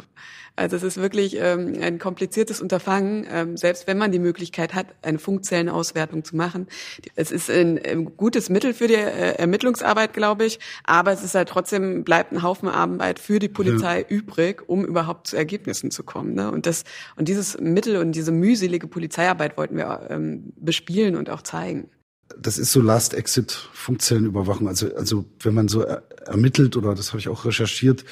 Also 0.59 0.77
es 0.77 0.83
ist 0.83 0.97
wirklich 0.97 1.37
ähm, 1.41 1.79
ein 1.81 1.99
kompliziertes 1.99 2.61
Unterfangen, 2.61 3.27
ähm, 3.31 3.57
selbst 3.57 3.87
wenn 3.87 3.97
man 3.97 4.11
die 4.11 4.19
Möglichkeit 4.19 4.75
hat, 4.75 4.87
eine 5.03 5.19
Funkzellenauswertung 5.19 6.25
zu 6.25 6.37
machen. 6.37 6.67
Es 7.15 7.31
ist 7.31 7.49
ein, 7.49 7.79
ein 7.79 8.17
gutes 8.17 8.50
Mittel 8.50 8.75
für 8.75 8.88
die 8.88 8.95
äh, 8.95 9.37
Ermittlungsarbeit, 9.37 10.12
glaube 10.12 10.45
ich, 10.45 10.59
aber 10.85 11.12
es 11.12 11.23
ist 11.23 11.37
halt 11.37 11.49
trotzdem, 11.49 12.03
bleibt 12.03 12.33
ein 12.33 12.43
Haufen 12.43 12.69
Arbeit 12.69 13.21
für 13.21 13.38
die 13.38 13.49
Polizei 13.49 14.00
ja. 14.00 14.07
übrig, 14.09 14.69
um 14.69 14.85
überhaupt 14.85 15.29
zu 15.29 15.37
Ergebnissen 15.37 15.93
zu 15.93 16.03
kommen. 16.03 16.35
Ne? 16.35 16.50
Und, 16.50 16.67
das, 16.67 16.83
und 17.17 17.29
dieses 17.29 17.59
Mittel 17.61 17.97
und 17.97 18.12
diese 18.12 18.33
mühselige 18.33 18.88
Polizeiarbeit 18.88 19.57
wollten 19.57 19.77
wir 19.77 20.09
ähm, 20.11 20.53
bespielen 20.57 21.17
und 21.17 21.31
auch 21.31 21.43
zeigen 21.43 21.88
das 22.37 22.58
ist 22.58 22.73
so 22.73 22.80
Last-Exit-Funkzellenüberwachung. 22.80 24.68
Also, 24.68 24.94
also 24.94 25.25
wenn 25.40 25.54
man 25.54 25.68
so 25.68 25.82
er 25.82 26.02
ermittelt 26.26 26.76
oder 26.76 26.94
das 26.94 27.08
habe 27.08 27.18
ich 27.18 27.28
auch 27.28 27.44
recherchiert 27.44 28.04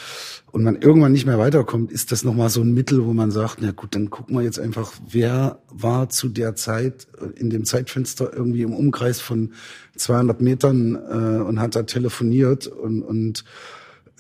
und 0.51 0.65
man 0.65 0.77
irgendwann 0.77 1.13
nicht 1.13 1.27
mehr 1.27 1.39
weiterkommt, 1.39 1.93
ist 1.93 2.13
das 2.13 2.25
nochmal 2.25 2.49
so 2.49 2.63
ein 2.63 2.73
Mittel, 2.73 3.05
wo 3.05 3.13
man 3.13 3.31
sagt, 3.31 3.59
na 3.61 3.73
gut, 3.73 3.95
dann 3.95 4.11
gucken 4.11 4.37
wir 4.37 4.43
jetzt 4.43 4.59
einfach, 4.59 4.93
wer 5.07 5.61
war 5.69 6.09
zu 6.09 6.29
der 6.29 6.55
Zeit 6.55 7.07
in 7.37 7.51
dem 7.51 7.65
Zeitfenster 7.65 8.33
irgendwie 8.33 8.63
im 8.63 8.73
Umkreis 8.73 9.21
von 9.21 9.53
200 9.97 10.41
Metern 10.41 10.95
äh, 10.95 11.43
und 11.43 11.61
hat 11.61 11.77
da 11.77 11.83
telefoniert 11.83 12.67
und, 12.67 13.03
und 13.03 13.45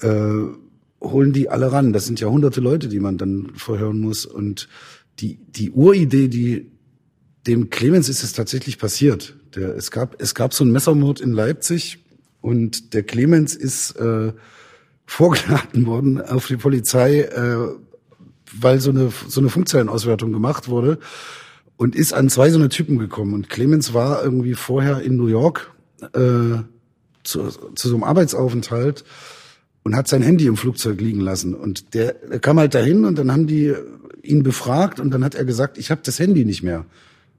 äh, 0.02 0.42
holen 1.00 1.32
die 1.32 1.48
alle 1.48 1.72
ran. 1.72 1.92
Das 1.92 2.06
sind 2.06 2.20
ja 2.20 2.28
hunderte 2.28 2.60
Leute, 2.60 2.88
die 2.88 3.00
man 3.00 3.18
dann 3.18 3.52
verhören 3.54 3.98
muss 4.00 4.26
und 4.26 4.68
die, 5.20 5.38
die 5.48 5.70
Uridee, 5.70 6.28
die 6.28 6.70
dem 7.46 7.70
Clemens 7.70 8.08
ist 8.08 8.22
es 8.22 8.32
tatsächlich 8.32 8.78
passiert. 8.78 9.36
Der, 9.54 9.76
es 9.76 9.90
gab, 9.90 10.20
es 10.20 10.34
gab 10.34 10.52
so 10.52 10.64
einen 10.64 10.72
Messermord 10.72 11.20
in 11.20 11.32
Leipzig 11.32 11.98
und 12.40 12.92
der 12.94 13.02
Clemens 13.02 13.54
ist 13.54 13.92
äh, 13.96 14.32
vorgeladen 15.06 15.86
worden 15.86 16.20
auf 16.20 16.46
die 16.46 16.56
Polizei, 16.56 17.20
äh, 17.20 17.68
weil 18.52 18.80
so 18.80 18.90
eine 18.90 19.12
so 19.28 19.40
eine 19.40 19.50
Funkzellenauswertung 19.50 20.32
gemacht 20.32 20.68
wurde 20.68 20.98
und 21.76 21.94
ist 21.94 22.12
an 22.12 22.28
zwei 22.28 22.50
so 22.50 22.58
eine 22.58 22.68
Typen 22.68 22.98
gekommen. 22.98 23.34
Und 23.34 23.48
Clemens 23.48 23.94
war 23.94 24.22
irgendwie 24.22 24.54
vorher 24.54 25.00
in 25.00 25.16
New 25.16 25.26
York 25.26 25.72
äh, 26.14 26.62
zu, 27.22 27.48
zu 27.50 27.88
so 27.88 27.94
einem 27.94 28.04
Arbeitsaufenthalt 28.04 29.04
und 29.82 29.94
hat 29.94 30.08
sein 30.08 30.22
Handy 30.22 30.46
im 30.46 30.56
Flugzeug 30.56 31.00
liegen 31.00 31.20
lassen. 31.20 31.54
Und 31.54 31.94
der, 31.94 32.14
der 32.14 32.40
kam 32.40 32.58
halt 32.58 32.74
dahin 32.74 33.04
und 33.04 33.18
dann 33.18 33.30
haben 33.30 33.46
die 33.46 33.74
ihn 34.22 34.42
befragt 34.42 34.98
und 34.98 35.10
dann 35.10 35.24
hat 35.24 35.34
er 35.34 35.44
gesagt, 35.44 35.78
ich 35.78 35.90
habe 35.90 36.00
das 36.04 36.18
Handy 36.18 36.44
nicht 36.44 36.62
mehr. 36.62 36.84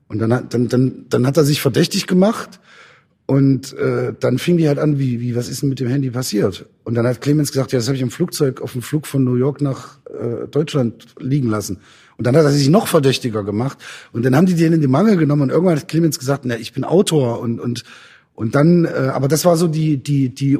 Und 0.07 0.19
dann 0.19 0.33
hat, 0.33 0.53
dann, 0.53 0.67
dann, 0.67 1.05
dann 1.09 1.27
hat 1.27 1.37
er 1.37 1.43
sich 1.43 1.61
verdächtig 1.61 2.07
gemacht 2.07 2.59
und 3.25 3.73
äh, 3.73 4.13
dann 4.17 4.37
fing 4.37 4.55
die 4.55 4.69
halt 4.69 4.79
an, 4.79 4.99
wie, 4.99 5.19
wie, 5.19 5.35
was 5.35 5.49
ist 5.49 5.61
denn 5.61 5.67
mit 5.67 5.81
dem 5.81 5.89
Handy 5.89 6.09
passiert? 6.09 6.65
Und 6.85 6.95
dann 6.95 7.05
hat 7.05 7.19
Clemens 7.19 7.51
gesagt, 7.51 7.73
ja, 7.73 7.79
das 7.79 7.87
habe 7.87 7.97
ich 7.97 8.01
im 8.01 8.09
Flugzeug 8.09 8.61
auf 8.61 8.71
dem 8.71 8.81
Flug 8.81 9.05
von 9.05 9.25
New 9.25 9.35
York 9.35 9.59
nach 9.59 9.99
äh, 10.05 10.47
Deutschland 10.47 11.07
liegen 11.19 11.49
lassen. 11.49 11.79
Und 12.17 12.25
dann 12.25 12.37
hat 12.37 12.45
er 12.45 12.51
sich 12.51 12.69
noch 12.69 12.87
verdächtiger 12.87 13.43
gemacht. 13.43 13.77
Und 14.13 14.23
dann 14.23 14.33
haben 14.33 14.45
die 14.45 14.55
den 14.55 14.71
in 14.71 14.81
die 14.81 14.87
Mangel 14.87 15.17
genommen 15.17 15.43
und 15.43 15.49
irgendwann 15.49 15.77
hat 15.77 15.89
Clemens 15.89 16.19
gesagt, 16.19 16.45
na, 16.45 16.55
ich 16.55 16.71
bin 16.71 16.85
Autor 16.85 17.41
und 17.41 17.59
und 17.59 17.83
und 18.33 18.55
dann, 18.55 18.85
äh, 18.85 19.11
aber 19.13 19.27
das 19.27 19.43
war 19.43 19.57
so 19.57 19.67
die 19.67 19.97
die 19.97 20.29
die, 20.29 20.57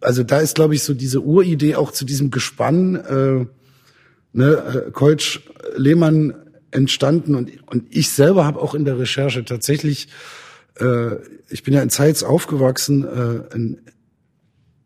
also 0.00 0.22
da 0.22 0.38
ist 0.38 0.54
glaube 0.54 0.74
ich 0.74 0.82
so 0.82 0.94
diese 0.94 1.20
Uridee 1.20 1.76
auch 1.76 1.92
zu 1.92 2.06
diesem 2.06 2.30
Gespann, 2.30 2.94
äh, 2.94 3.46
ne, 4.32 4.86
äh, 4.86 4.90
Keutsch, 4.90 5.40
Lehmann 5.76 6.34
entstanden 6.76 7.34
und 7.34 7.50
und 7.66 7.84
ich 7.90 8.10
selber 8.10 8.44
habe 8.44 8.60
auch 8.60 8.74
in 8.74 8.84
der 8.84 8.98
Recherche 8.98 9.44
tatsächlich 9.44 10.08
äh, 10.80 11.16
ich 11.48 11.62
bin 11.62 11.74
ja 11.74 11.82
in 11.82 11.90
Zeitz 11.90 12.22
aufgewachsen, 12.22 13.04
äh, 13.04 13.54
ein, 13.54 13.78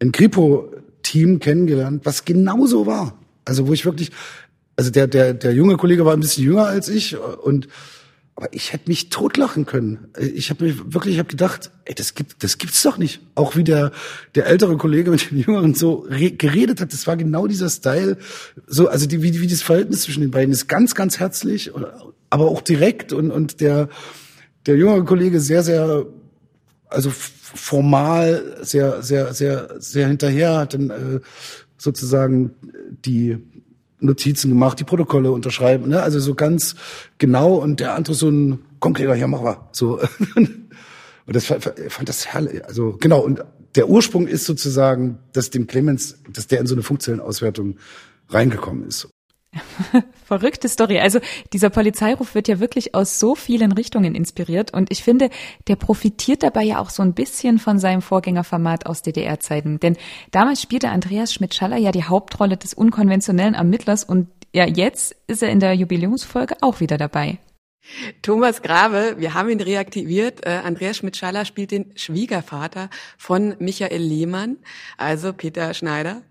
ein 0.01 0.13
Kripo-Team 0.13 1.41
kennengelernt, 1.41 2.03
was 2.05 2.25
genauso 2.25 2.87
war. 2.87 3.19
Also 3.45 3.67
wo 3.67 3.73
ich 3.73 3.85
wirklich, 3.85 4.11
also 4.77 4.91
der, 4.91 5.07
der, 5.07 5.35
der 5.35 5.53
junge 5.53 5.77
Kollege 5.77 6.05
war 6.05 6.15
ein 6.15 6.21
bisschen 6.21 6.45
jünger 6.45 6.67
als 6.67 6.89
ich 6.89 7.17
und 7.19 7.69
aber 8.41 8.55
ich 8.55 8.73
hätte 8.73 8.89
mich 8.89 9.11
totlachen 9.11 9.67
können. 9.67 10.09
Ich 10.19 10.49
habe 10.49 10.65
mich 10.65 10.95
wirklich, 10.95 11.15
ich 11.15 11.19
habe 11.19 11.29
gedacht, 11.29 11.71
ey, 11.85 11.95
das 11.95 12.15
gibt, 12.15 12.43
das 12.43 12.57
gibt's 12.57 12.83
doch 12.83 12.97
nicht. 12.97 13.21
Auch 13.35 13.55
wie 13.55 13.65
der 13.65 13.93
der 14.35 14.47
ältere 14.47 14.79
Kollege 14.79 15.11
mit 15.11 15.31
dem 15.31 15.37
Jüngeren 15.39 15.75
so 15.75 16.07
geredet 16.09 16.81
hat, 16.81 16.95
das 16.95 17.07
war 17.07 17.19
genau 17.19 17.47
dieser 17.47 17.69
Style. 17.69 18.17
So, 18.67 18.89
also 18.89 19.07
die, 19.07 19.23
wie, 19.23 19.39
wie 19.43 19.47
das 19.47 19.61
Verhältnis 19.61 20.03
zwischen 20.03 20.23
den 20.23 20.31
beiden 20.31 20.53
ist 20.53 20.69
ganz, 20.69 20.95
ganz 20.95 21.21
herzlich, 21.21 21.71
aber 22.31 22.49
auch 22.49 22.63
direkt 22.63 23.13
und 23.13 23.31
und 23.31 23.61
der 23.61 23.91
der 24.67 24.77
jüngere 24.77 25.05
Kollege 25.05 25.39
sehr, 25.41 25.63
sehr, 25.63 26.07
also 26.89 27.11
formal, 27.11 28.57
sehr, 28.63 29.03
sehr, 29.03 29.35
sehr, 29.35 29.75
sehr 29.79 30.09
hinterher, 30.09 30.59
hat 30.59 30.75
dann 30.75 30.91
äh, 30.91 31.21
sozusagen 31.77 32.53
die 33.05 33.39
Notizen 34.01 34.51
gemacht, 34.51 34.81
die 34.81 34.85
Protokolle 34.85 35.31
unterschreiben, 35.31 35.89
ne? 35.89 36.03
also 36.03 36.19
so 36.21 36.35
ganz 36.35 36.75
genau 37.19 37.55
und 37.55 37.81
der 37.81 37.95
andere 37.95 38.15
so 38.15 38.29
ein 38.29 38.61
konkreter, 38.81 39.15
ja, 39.15 39.27
mach 39.27 39.43
mal, 39.43 39.69
so. 39.73 40.01
und 40.37 40.71
das 41.27 41.47
fand 41.47 42.09
das 42.09 42.27
herrlich, 42.27 42.65
also 42.65 42.97
genau, 42.99 43.21
und 43.21 43.45
der 43.77 43.89
Ursprung 43.89 44.27
ist 44.27 44.45
sozusagen, 44.47 45.19
dass 45.33 45.51
dem 45.51 45.67
Clemens, 45.67 46.19
dass 46.33 46.47
der 46.47 46.61
in 46.61 46.67
so 46.67 46.75
eine 46.75 46.83
Funkzellenauswertung 46.83 47.77
reingekommen 48.29 48.87
ist. 48.87 49.09
Verrückte 50.25 50.69
Story. 50.69 51.01
Also 51.01 51.19
dieser 51.53 51.71
Polizeiruf 51.71 52.35
wird 52.35 52.49
ja 52.49 52.61
wirklich 52.61 52.95
aus 52.95 53.19
so 53.19 53.35
vielen 53.35 53.73
Richtungen 53.73 54.15
inspiriert 54.15 54.73
und 54.73 54.93
ich 54.93 55.03
finde, 55.03 55.31
der 55.67 55.77
profitiert 55.77 56.43
dabei 56.43 56.63
ja 56.63 56.79
auch 56.79 56.91
so 56.91 57.03
ein 57.03 57.15
bisschen 57.15 57.59
von 57.59 57.79
seinem 57.79 58.03
Vorgängerformat 58.03 58.87
aus 58.87 59.03
DDR-Zeiten. 59.03 59.81
Denn 59.81 59.97
damals 60.31 60.63
spielte 60.63 60.91
Andreas 60.91 61.35
Schmidt-Schaller 61.35 61.77
ja 61.77 61.91
die 61.91 62.05
Hauptrolle 62.05 62.57
des 62.57 62.75
unkonventionellen 62.75 63.55
Ermittlers 63.55 64.05
und 64.05 64.29
ja, 64.53 64.67
jetzt 64.67 65.15
ist 65.27 65.43
er 65.43 65.51
in 65.51 65.61
der 65.61 65.75
Jubiläumsfolge 65.75 66.57
auch 66.61 66.81
wieder 66.81 66.99
dabei. 66.99 67.39
Thomas 68.23 68.63
Grave, 68.63 69.17
wir 69.19 69.35
haben 69.35 69.49
ihn 69.49 69.61
reaktiviert. 69.61 70.47
Äh, 70.47 70.61
Andreas 70.65 70.99
Schmidt-Schaller 70.99 71.45
spielt 71.45 71.71
den 71.71 71.93
Schwiegervater 71.97 72.91
von 73.17 73.57
Michael 73.59 74.03
Lehmann, 74.03 74.59
also 74.97 75.33
Peter 75.33 75.73
Schneider. 75.75 76.23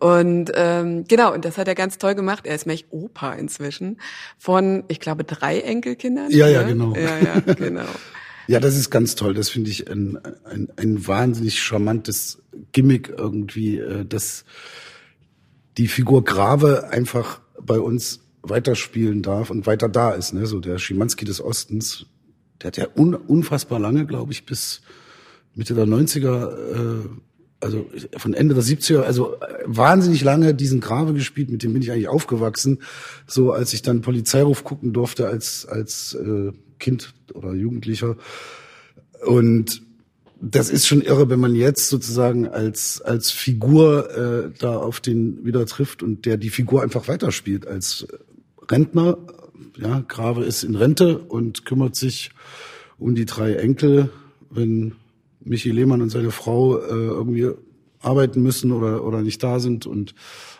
Und 0.00 0.50
ähm, 0.54 1.04
genau, 1.04 1.32
und 1.32 1.44
das 1.44 1.58
hat 1.58 1.68
er 1.68 1.74
ganz 1.74 1.98
toll 1.98 2.14
gemacht. 2.14 2.46
Er 2.46 2.54
ist 2.54 2.66
nämlich 2.66 2.86
Opa 2.90 3.34
inzwischen 3.34 4.00
von, 4.38 4.84
ich 4.88 5.00
glaube, 5.00 5.24
drei 5.24 5.60
Enkelkindern. 5.60 6.30
Ja, 6.30 6.48
ja, 6.48 6.62
genau. 6.62 6.94
Ja, 6.94 7.18
ja, 7.18 7.40
genau. 7.54 7.84
ja, 8.48 8.58
das 8.58 8.76
ist 8.76 8.90
ganz 8.90 9.14
toll. 9.14 9.34
Das 9.34 9.48
finde 9.48 9.70
ich 9.70 9.90
ein, 9.90 10.18
ein, 10.44 10.68
ein 10.76 11.06
wahnsinnig 11.06 11.62
charmantes 11.62 12.42
Gimmick 12.72 13.12
irgendwie, 13.16 13.78
äh, 13.78 14.04
dass 14.04 14.44
die 15.78 15.88
Figur 15.88 16.24
Grave 16.24 16.88
einfach 16.90 17.40
bei 17.60 17.78
uns 17.78 18.20
weiterspielen 18.42 19.22
darf 19.22 19.50
und 19.50 19.66
weiter 19.66 19.88
da 19.88 20.12
ist. 20.12 20.32
Ne? 20.32 20.46
So 20.46 20.60
der 20.60 20.78
Schimanski 20.78 21.24
des 21.24 21.42
Ostens, 21.42 22.06
der 22.60 22.68
hat 22.68 22.76
ja 22.76 22.88
un, 22.96 23.14
unfassbar 23.14 23.78
lange, 23.78 24.06
glaube 24.06 24.32
ich, 24.32 24.46
bis 24.46 24.82
Mitte 25.54 25.74
der 25.74 25.86
90er 25.86 27.04
äh, 27.04 27.08
also 27.62 27.86
von 28.16 28.34
Ende 28.34 28.54
der 28.54 28.64
70er, 28.64 29.00
also 29.00 29.34
äh, 29.40 29.62
wahnsinnig 29.64 30.22
lange 30.24 30.54
diesen 30.54 30.80
Grave 30.80 31.14
gespielt, 31.14 31.50
mit 31.50 31.62
dem 31.62 31.72
bin 31.72 31.82
ich 31.82 31.92
eigentlich 31.92 32.08
aufgewachsen. 32.08 32.80
So 33.26 33.52
als 33.52 33.72
ich 33.72 33.82
dann 33.82 34.02
Polizeiruf 34.02 34.64
gucken 34.64 34.92
durfte 34.92 35.28
als 35.28 35.66
als 35.66 36.14
äh, 36.14 36.52
Kind 36.78 37.14
oder 37.32 37.54
Jugendlicher. 37.54 38.16
Und 39.24 39.82
das 40.40 40.70
ist 40.70 40.88
schon 40.88 41.02
irre, 41.02 41.30
wenn 41.30 41.38
man 41.38 41.54
jetzt 41.54 41.88
sozusagen 41.88 42.48
als 42.48 43.00
als 43.00 43.30
Figur 43.30 44.10
äh, 44.10 44.50
da 44.58 44.76
auf 44.76 45.00
den 45.00 45.44
wieder 45.44 45.64
trifft 45.66 46.02
und 46.02 46.26
der 46.26 46.36
die 46.36 46.50
Figur 46.50 46.82
einfach 46.82 47.06
weiterspielt 47.06 47.66
als 47.66 48.06
Rentner. 48.68 49.18
Ja, 49.76 50.04
Grave 50.06 50.44
ist 50.44 50.64
in 50.64 50.74
Rente 50.74 51.18
und 51.18 51.64
kümmert 51.64 51.94
sich 51.94 52.32
um 52.98 53.14
die 53.14 53.24
drei 53.24 53.54
Enkel, 53.54 54.10
wenn 54.50 54.96
Michi 55.44 55.70
Lehmann 55.70 56.02
und 56.02 56.10
seine 56.10 56.30
Frau 56.30 56.78
äh, 56.78 56.88
irgendwie 56.88 57.50
arbeiten 58.00 58.42
müssen 58.42 58.72
oder, 58.72 59.04
oder 59.04 59.22
nicht 59.22 59.42
da 59.42 59.60
sind 59.60 59.86
und 59.86 60.14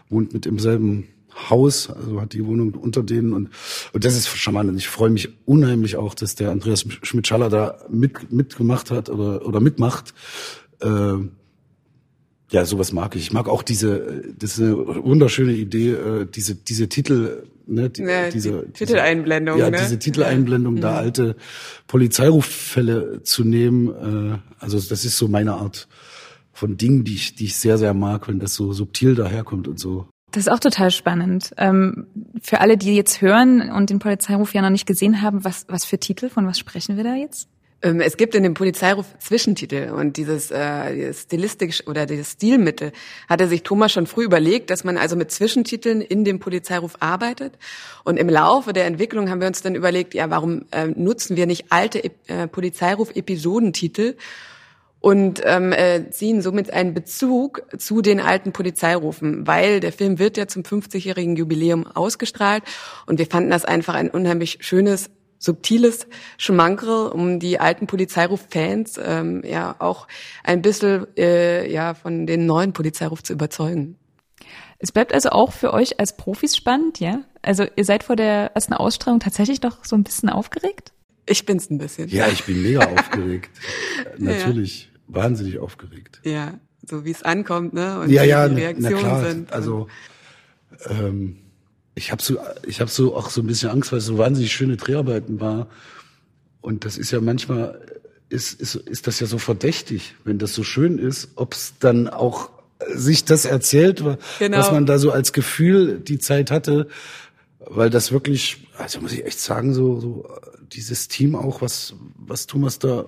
wohnt 0.09 0.33
mit 0.33 0.47
im 0.47 0.59
selben 0.59 1.09
Haus, 1.51 1.89
also 1.91 2.21
hat 2.21 2.35
die 2.35 2.45
Wohnung 2.47 2.75
unter 2.75 3.03
denen 3.03 3.33
und, 3.33 3.49
und 3.93 4.05
das 4.05 4.17
ist 4.17 4.29
charmant. 4.29 4.69
Und 4.69 4.77
ich 4.77 4.89
freue 4.89 5.11
mich 5.11 5.31
unheimlich 5.47 5.97
auch, 5.97 6.15
dass 6.15 6.35
der 6.35 6.51
Andreas 6.51 6.85
Schmidt-Schaller 7.03 7.49
da 7.49 7.79
mit, 7.89 8.31
mitgemacht 8.31 8.91
hat 8.91 9.09
oder, 9.09 9.47
oder 9.47 9.61
mitmacht. 9.61 10.15
Äh, 10.81 11.15
ja, 12.53 12.67
sowas 12.67 12.93
mag 12.93 13.17
ich. 13.17 13.23
Ich 13.23 13.33
mag 13.33 13.49
auch 13.49 13.63
diese, 13.63 14.23
das 14.39 14.59
ist 14.59 14.61
eine 14.61 14.77
wunderschöne 14.77 15.53
Idee, 15.53 15.93
äh, 15.93 16.27
diese, 16.27 16.55
diese 16.55 16.89
Titel, 16.89 17.45
ne, 17.67 17.89
die, 17.89 18.03
ja, 18.03 18.29
diese 18.29 18.67
die 18.67 18.73
Titeleinblendung. 18.73 19.59
Ja, 19.59 19.71
ne? 19.71 19.79
diese 19.79 19.99
Titeleinblendung, 19.99 20.77
ja. 20.77 20.83
da 20.83 20.97
alte 20.97 21.37
Polizeiruffälle 21.87 23.23
zu 23.23 23.45
nehmen. 23.45 23.89
Äh, 23.89 24.39
also 24.59 24.79
das 24.79 25.05
ist 25.07 25.17
so 25.17 25.29
meine 25.29 25.55
Art 25.55 25.89
von 26.53 26.77
Dingen, 26.77 27.05
die 27.05 27.15
ich, 27.15 27.35
die 27.35 27.47
ich 27.47 27.57
sehr, 27.57 27.79
sehr 27.79 27.95
mag, 27.95 28.29
wenn 28.29 28.39
das 28.39 28.55
so 28.55 28.75
subtil 28.75 29.15
daherkommt 29.15 29.67
und 29.67 29.81
so. 29.81 30.07
Das 30.31 30.47
ist 30.47 30.53
auch 30.53 30.61
total 30.61 30.91
spannend. 30.91 31.53
Ähm, 31.57 32.07
für 32.43 32.61
alle, 32.61 32.77
die 32.77 32.95
jetzt 32.95 33.23
hören 33.23 33.71
und 33.71 33.89
den 33.89 33.99
Polizeiruf 33.99 34.53
ja 34.53 34.61
noch 34.61 34.71
nicht 34.71 34.87
gesehen 34.87 35.23
haben, 35.23 35.45
was, 35.45 35.65
was 35.69 35.87
für 35.87 35.99
Titel, 35.99 36.29
von 36.29 36.47
was 36.47 36.59
sprechen 36.59 36.99
wir 36.99 37.05
da 37.05 37.15
jetzt? 37.15 37.49
Ähm, 37.83 38.01
es 38.01 38.17
gibt 38.17 38.35
in 38.35 38.43
dem 38.43 38.55
Polizeiruf 38.55 39.07
Zwischentitel 39.19 39.91
und 39.91 40.17
dieses, 40.17 40.51
äh, 40.51 41.13
stilistisch 41.13 41.87
oder 41.87 42.07
dieses 42.07 42.33
Stilmittel 42.33 42.93
hatte 43.29 43.49
sich 43.49 43.63
Thomas 43.63 43.93
schon 43.93 44.07
früh 44.07 44.25
überlegt, 44.25 44.71
dass 44.71 44.85
man 44.85 44.97
also 44.97 45.17
mit 45.17 45.31
Zwischentiteln 45.31 46.01
in 46.01 46.25
dem 46.25 46.39
Polizeiruf 46.39 46.97
arbeitet. 47.01 47.55
Und 48.05 48.19
im 48.19 48.29
Laufe 48.29 48.73
der 48.73 48.87
Entwicklung 48.87 49.29
haben 49.29 49.41
wir 49.41 49.49
uns 49.49 49.63
dann 49.63 49.75
überlegt, 49.75 50.15
ja, 50.15 50.31
warum 50.31 50.67
äh, 50.71 50.87
nutzen 50.87 51.37
wir 51.37 51.47
nicht 51.47 51.67
alte 51.71 52.03
äh, 52.29 52.47
Polizeiruf-Episodentitel 52.47 54.15
und 55.01 55.43
ähm, 55.45 55.73
äh, 55.73 56.11
ziehen 56.11 56.41
somit 56.43 56.73
einen 56.73 56.95
Bezug 56.95 57.63
zu 57.77 58.03
den 58.03 58.21
alten 58.21 58.53
Polizeirufen, 58.53 59.49
weil 59.49 59.81
der 59.81 59.93
Film 59.93 60.21
wird 60.21 60.37
ja 60.37 60.47
zum 60.47 60.63
50-jährigen 60.63 61.35
Jubiläum 61.35 61.87
ausgestrahlt 61.89 62.63
und 63.07 63.19
wir 63.19 63.27
fanden 63.27 63.51
das 63.51 63.65
einfach 63.65 63.95
ein 63.95 64.11
unheimlich 64.11 64.59
schönes 64.61 65.11
subtiles 65.43 66.07
Schmankerl, 66.39 67.09
um 67.09 67.41
die 67.41 67.59
alten 67.59 67.87
Polizeiruf-Fans 67.87 69.01
ähm, 69.03 69.43
ja 69.45 69.75
auch 69.81 70.07
ein 70.45 70.63
bisschen 70.63 71.07
äh, 71.17 71.71
ja 71.71 71.95
von 71.95 72.27
den 72.27 72.47
neuen 72.47 72.73
Polizeiruf 72.73 73.23
zu 73.23 73.33
überzeugen. 73.33 73.97
Es 74.79 74.93
bleibt 74.93 75.13
also 75.13 75.31
auch 75.31 75.53
für 75.53 75.73
euch 75.73 75.99
als 76.01 76.17
Profis 76.17 76.57
spannend, 76.57 77.01
ja? 77.01 77.23
Also 77.41 77.65
ihr 77.77 77.85
seid 77.85 78.05
vor 78.05 78.17
der 78.17 78.53
ersten 78.55 78.73
Ausstrahlung 78.73 79.21
tatsächlich 79.21 79.61
doch 79.61 79.85
so 79.85 79.97
ein 79.97 80.05
bisschen 80.05 80.29
aufgeregt? 80.29 80.93
Ich 81.27 81.45
bin's 81.45 81.71
ein 81.71 81.79
bisschen. 81.79 82.09
Ja, 82.09 82.29
ich 82.29 82.45
bin 82.45 82.63
mega 82.63 82.85
aufgeregt. 82.85 83.51
Natürlich 84.19 84.91
ja. 84.93 85.15
wahnsinnig 85.15 85.59
aufgeregt. 85.59 86.21
Ja, 86.25 86.55
so 86.85 87.05
wie 87.05 87.13
es 87.13 87.23
ankommt, 87.23 87.75
ne? 87.75 88.01
Und 88.01 88.11
ja, 88.11 88.25
ja, 88.25 88.49
die 88.49 88.57
Reaktionen 88.57 88.95
na 88.95 88.99
klar. 89.01 89.25
sind. 89.25 89.53
Also 89.53 89.89
ähm, 90.89 91.42
ich 91.95 92.11
habe 92.11 92.23
so, 92.23 92.39
ich 92.67 92.81
habe 92.81 92.91
so 92.91 93.15
auch 93.17 93.31
so 93.31 93.43
ein 93.43 93.47
bisschen 93.47 93.71
Angst, 93.71 93.93
weil 93.93 93.99
es 93.99 94.07
so 94.07 94.19
wahnsinnig 94.19 94.53
schöne 94.53 94.77
Dreharbeiten 94.77 95.41
war. 95.41 95.69
Und 96.61 96.85
das 96.85 96.97
ist 96.97 97.11
ja 97.11 97.21
manchmal 97.21 97.81
ist, 98.33 98.61
ist, 98.61 98.75
ist 98.75 99.07
das 99.07 99.21
ja 99.21 99.27
so 99.27 99.39
verdächtig, 99.39 100.15
wenn 100.25 100.39
das 100.39 100.55
so 100.55 100.65
schön 100.65 100.99
ist, 100.99 101.31
ob 101.37 101.53
es 101.55 101.75
dann 101.79 102.09
auch 102.09 102.51
sich 102.95 103.25
das 103.25 103.45
erzählt, 103.45 104.03
genau. 104.39 104.59
was 104.59 104.73
man 104.73 104.87
da 104.87 104.99
so 104.99 105.13
als 105.13 105.33
Gefühl 105.33 106.01
die 106.01 106.19
Zeit 106.19 106.51
hatte, 106.51 106.89
weil 107.61 107.91
das 107.91 108.11
wirklich, 108.11 108.67
also 108.77 109.01
muss 109.01 109.13
ich 109.13 109.25
echt 109.25 109.39
sagen, 109.39 109.75
so, 109.75 110.01
so 110.01 110.29
dieses 110.73 111.09
Team 111.09 111.37
auch, 111.37 111.63
was, 111.63 111.95
was 112.17 112.47
Thomas 112.47 112.79
da 112.79 113.05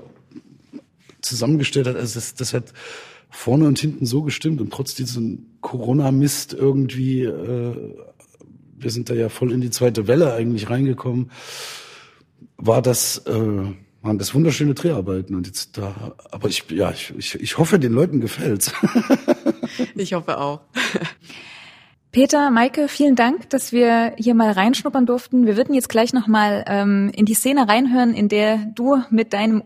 zusammengestellt 1.23 1.87
hat, 1.87 1.97
also 1.97 2.15
das, 2.15 2.35
das 2.35 2.53
hat 2.53 2.73
vorne 3.31 3.67
und 3.67 3.79
hinten 3.79 4.07
so 4.07 4.23
gestimmt 4.23 4.61
und 4.61 4.73
trotz 4.73 4.95
diesem 4.95 5.47
Corona-Mist 5.61 6.53
irgendwie, 6.53 7.23
äh, 7.23 7.97
wir 8.85 8.91
sind 8.91 9.11
da 9.11 9.15
ja 9.15 9.29
voll 9.29 9.51
in 9.53 9.61
die 9.61 9.71
zweite 9.71 10.07
Welle 10.07 10.35
eigentlich 10.35 10.71
reingekommen, 10.71 11.31
war 12.57 12.83
das, 12.83 13.19
äh, 13.27 13.33
waren 13.33 14.19
das 14.19 14.35
wunderschöne 14.35 14.75
Dreharbeiten 14.75 15.35
und 15.35 15.47
jetzt 15.47 15.79
da, 15.79 16.15
aber 16.31 16.49
ich, 16.49 16.65
ja, 16.71 16.91
ich, 16.91 17.13
ich, 17.17 17.41
ich 17.41 17.59
hoffe, 17.59 17.79
den 17.79 17.93
Leuten 17.93 18.21
gefällt's. 18.21 18.73
ich 19.97 20.13
hoffe 20.13 20.39
auch. 20.39 20.61
Peter, 22.13 22.53
Maike, 22.53 22.87
vielen 22.87 23.17
Dank, 23.17 23.51
dass 23.51 23.73
wir 23.73 24.15
hier 24.17 24.37
mal 24.37 24.53
reinschnuppern 24.53 25.05
durften. 25.05 25.47
Wir 25.47 25.57
würden 25.57 25.75
jetzt 25.75 25.89
gleich 25.89 26.13
nochmal 26.13 26.65
ähm, 26.69 27.11
in 27.13 27.25
die 27.25 27.35
Szene 27.35 27.67
reinhören, 27.67 28.15
in 28.15 28.29
der 28.29 28.59
du 28.73 29.03
mit 29.11 29.33
deinem 29.33 29.61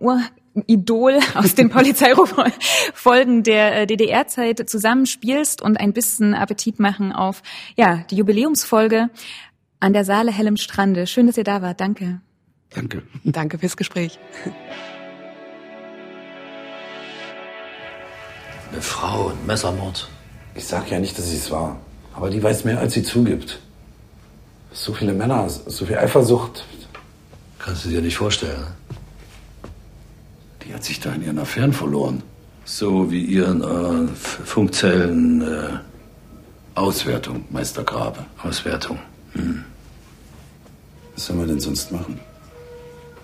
Uridol 0.63 1.19
aus 1.35 1.55
den 1.55 1.71
Polizeiruffolgen 1.71 3.43
der 3.43 3.83
äh, 3.83 3.87
DDR-Zeit 3.87 4.69
zusammenspielst 4.69 5.63
und 5.63 5.79
ein 5.79 5.93
bisschen 5.93 6.35
Appetit 6.35 6.79
machen 6.79 7.13
auf 7.13 7.43
ja 7.77 8.05
die 8.11 8.17
Jubiläumsfolge 8.17 9.11
an 9.81 9.93
der 9.93 10.05
Saale 10.05 10.33
Hellem 10.33 10.57
Strande. 10.57 11.07
Schön, 11.07 11.27
dass 11.27 11.37
ihr 11.37 11.45
da 11.45 11.63
wart. 11.63 11.81
Danke. 11.81 12.21
Danke. 12.71 13.03
Danke 13.25 13.59
fürs 13.59 13.77
Gespräch. 13.77 14.19
Eine 18.71 18.83
Frau, 18.83 19.29
ein 19.29 19.47
Messermord. 19.47 20.09
Ich 20.55 20.67
sag 20.67 20.91
ja 20.91 20.99
nicht, 20.99 21.17
dass 21.17 21.29
ich 21.29 21.39
es 21.39 21.51
war. 21.51 21.81
Aber 22.15 22.31
die 22.31 22.43
weiß 22.43 22.65
mehr, 22.65 22.79
als 22.79 22.95
sie 22.95 23.03
zugibt. 23.03 23.61
So 24.73 24.93
viele 24.93 25.15
Männer, 25.15 25.49
so 25.49 25.87
viel 25.87 25.97
Eifersucht. 25.97 26.65
Kannst 27.59 27.85
du 27.85 27.89
dir 27.89 28.03
nicht 28.03 28.17
vorstellen. 28.17 28.61
Ne? 28.61 28.88
Die 30.69 30.75
hat 30.75 30.85
sich 30.85 31.01
da 31.01 31.13
in 31.13 31.25
ihren 31.25 31.39
Affären 31.39 31.73
verloren. 31.73 32.23
So 32.65 33.11
wie 33.11 33.25
ihren 33.25 33.63
äh, 33.63 34.09
Funkzellen. 34.15 35.43
Äh 35.43 35.79
Auswertung, 36.79 37.45
Meister 37.51 37.83
Grabe. 37.83 38.25
Auswertung. 38.43 39.01
Hm. 39.33 39.65
Was 41.15 41.27
sollen 41.27 41.41
wir 41.41 41.47
denn 41.47 41.61
sonst 41.61 41.91
machen? 41.91 42.21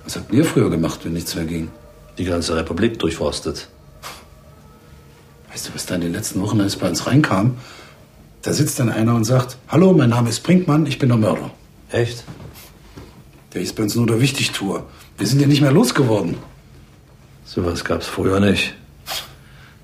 Was 0.02 0.16
habt 0.16 0.32
ihr 0.32 0.44
früher 0.44 0.70
gemacht, 0.70 1.04
wenn 1.04 1.12
nichts 1.12 1.36
mehr 1.36 1.44
ging? 1.44 1.70
Die 2.18 2.24
ganze 2.24 2.56
Republik 2.56 2.98
durchforstet. 2.98 3.68
Weißt 5.52 5.68
du, 5.68 5.74
was 5.74 5.86
da 5.86 5.94
in 5.94 6.00
den 6.00 6.12
letzten 6.12 6.40
Wochen 6.42 6.60
alles 6.60 6.76
bei 6.76 6.88
uns 6.88 7.06
reinkam? 7.06 7.56
Da 8.42 8.52
sitzt 8.52 8.80
dann 8.80 8.90
einer 8.90 9.14
und 9.14 9.24
sagt, 9.24 9.56
hallo, 9.68 9.92
mein 9.92 10.10
Name 10.10 10.30
ist 10.30 10.40
Brinkmann, 10.40 10.86
ich 10.86 10.98
bin 10.98 11.08
der 11.08 11.18
Mörder. 11.18 11.50
Echt? 11.90 12.24
Der 13.54 13.62
ist 13.62 13.76
bei 13.76 13.84
uns 13.84 13.94
nur 13.94 14.06
der 14.06 14.20
Wichtigtour. 14.20 14.84
Wir 15.16 15.28
sind 15.28 15.40
ja 15.40 15.46
nicht 15.46 15.60
mehr 15.60 15.72
losgeworden. 15.72 16.36
Sowas 17.44 17.84
gab's 17.84 18.06
früher 18.06 18.40
nicht. 18.40 18.74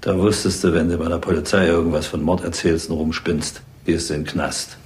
Da 0.01 0.17
wusstest 0.17 0.65
du, 0.65 0.73
wenn 0.73 0.89
du 0.89 0.97
bei 0.97 1.09
der 1.09 1.19
Polizei 1.19 1.67
irgendwas 1.67 2.07
von 2.07 2.23
Mord 2.23 2.43
erzählst 2.43 2.89
und 2.89 2.97
rumspinnst, 2.97 3.61
gehst 3.85 4.09
du 4.09 4.15
in 4.15 4.25
den 4.25 4.27
Knast. 4.27 4.77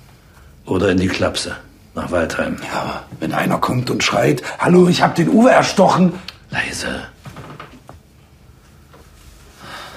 Oder 0.67 0.91
in 0.91 0.99
die 0.99 1.09
Klapse 1.09 1.57
nach 1.95 2.11
Waldheim. 2.11 2.57
Ja, 2.73 3.05
wenn 3.21 3.33
einer 3.33 3.59
kommt 3.59 3.91
und 3.91 4.03
schreit, 4.03 4.43
hallo, 4.59 4.89
ich 4.89 5.03
hab 5.03 5.15
den 5.15 5.29
Uwe 5.29 5.51
erstochen. 5.51 6.13
Leise. 6.51 7.03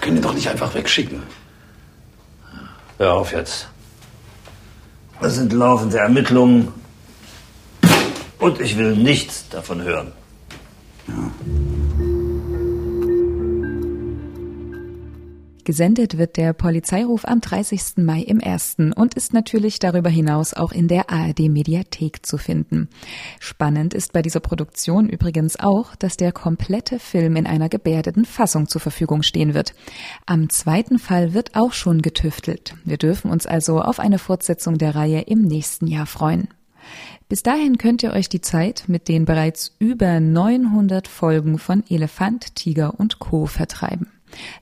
Können 0.02 0.18
ihn 0.18 0.22
doch 0.22 0.34
nicht 0.34 0.50
einfach 0.50 0.74
wegschicken. 0.74 1.24
Hör 2.98 3.14
auf 3.14 3.32
jetzt. 3.32 3.68
Das 5.20 5.36
sind 5.36 5.52
laufende 5.52 5.98
Ermittlungen. 5.98 6.74
Und 8.40 8.62
ich 8.62 8.78
will 8.78 8.96
nichts 8.96 9.50
davon 9.50 9.82
hören. 9.82 10.12
Ja. 11.08 11.32
Gesendet 15.68 16.18
wird 16.18 16.38
der 16.38 16.54
Polizeiruf 16.54 17.26
am 17.26 17.42
30. 17.42 17.98
Mai 17.98 18.22
im 18.22 18.40
ersten 18.40 18.94
und 18.94 19.16
ist 19.16 19.34
natürlich 19.34 19.80
darüber 19.80 20.08
hinaus 20.10 20.54
auch 20.54 20.72
in 20.72 20.88
der 20.88 21.10
ARD 21.10 21.50
Mediathek 21.50 22.26
zu 22.26 22.38
finden. 22.38 22.88
Spannend 23.42 23.94
ist 23.94 24.14
bei 24.14 24.22
dieser 24.22 24.40
Produktion 24.40 25.10
übrigens 25.10 25.60
auch, 25.60 25.94
dass 25.98 26.16
der 26.16 26.32
komplette 26.32 27.00
Film 27.00 27.36
in 27.36 27.46
einer 27.46 27.68
gebärdeten 27.68 28.24
Fassung 28.24 28.70
zur 28.70 28.80
Verfügung 28.80 29.24
stehen 29.24 29.54
wird. 29.54 29.74
Am 30.26 30.50
zweiten 30.50 31.00
Fall 31.00 31.34
wird 31.34 31.58
auch 31.58 31.74
schon 31.74 32.02
getüftelt. 32.02 32.74
Wir 32.86 32.96
dürfen 32.96 33.30
uns 33.30 33.46
also 33.46 33.82
auf 33.82 34.00
eine 34.00 34.20
Fortsetzung 34.20 34.78
der 34.78 34.96
Reihe 34.96 35.20
im 35.20 35.42
nächsten 35.42 35.88
Jahr 35.88 36.06
freuen. 36.06 36.48
Bis 37.28 37.44
dahin 37.44 37.78
könnt 37.78 38.04
ihr 38.04 38.14
euch 38.14 38.30
die 38.30 38.40
Zeit 38.40 38.86
mit 38.88 39.10
den 39.10 39.26
bereits 39.26 39.76
über 39.80 40.22
900 40.22 41.10
Folgen 41.10 41.60
von 41.60 41.84
Elefant, 41.90 42.56
Tiger 42.56 42.98
und 42.98 43.20
Co. 43.20 43.48
vertreiben. 43.48 44.08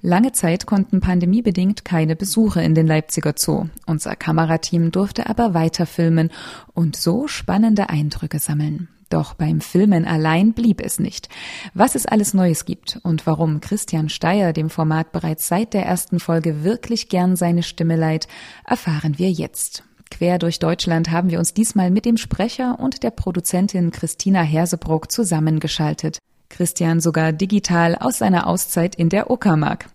Lange 0.01 0.32
Zeit 0.32 0.65
konnten 0.65 1.01
pandemiebedingt 1.01 1.86
keine 1.86 2.15
Besuche 2.15 2.62
in 2.62 2.75
den 2.75 2.88
Leipziger 2.88 3.34
Zoo. 3.36 3.65
Unser 3.86 4.15
Kamerateam 4.15 4.91
durfte 4.91 5.28
aber 5.28 5.54
weiter 5.54 5.86
filmen 5.86 6.32
und 6.73 6.95
so 6.95 7.28
spannende 7.28 7.89
Eindrücke 7.89 8.39
sammeln. 8.39 8.89
Doch 9.10 9.36
beim 9.36 9.62
Filmen 9.62 10.06
allein 10.06 10.54
blieb 10.54 10.82
es 10.82 10.99
nicht. 10.99 11.30
Was 11.73 11.95
es 11.95 12.06
alles 12.06 12.34
Neues 12.34 12.65
gibt 12.65 12.99
und 13.04 13.28
warum 13.28 13.62
Christian 13.62 14.10
Steyer 14.10 14.51
dem 14.51 14.69
Format 14.69 15.12
bereits 15.12 15.47
seit 15.47 15.73
der 15.73 15.86
ersten 15.86 16.19
Folge 16.19 16.63
wirklich 16.63 17.08
gern 17.08 17.36
seine 17.36 17.63
Stimme 17.63 17.95
leiht, 17.95 18.28
erfahren 18.65 19.17
wir 19.17 19.32
jetzt. 19.32 19.84
Quer 20.10 20.39
durch 20.39 20.60
Deutschland 20.60 21.12
haben 21.12 21.30
wir 21.30 21.39
uns 21.39 21.54
diesmal 21.54 21.91
mit 21.91 22.06
dem 22.06 22.17
Sprecher 22.17 22.80
und 22.80 23.04
der 23.04 23.12
Produzentin 23.12 23.91
Christina 23.91 24.41
Hersebruck 24.41 25.12
zusammengeschaltet. 25.12 26.19
Christian 26.50 27.00
sogar 27.00 27.34
digital 27.34 27.96
aus 27.96 28.18
seiner 28.18 28.48
Auszeit 28.48 28.96
in 28.96 29.10
der 29.10 29.30
Uckermark. 29.30 29.88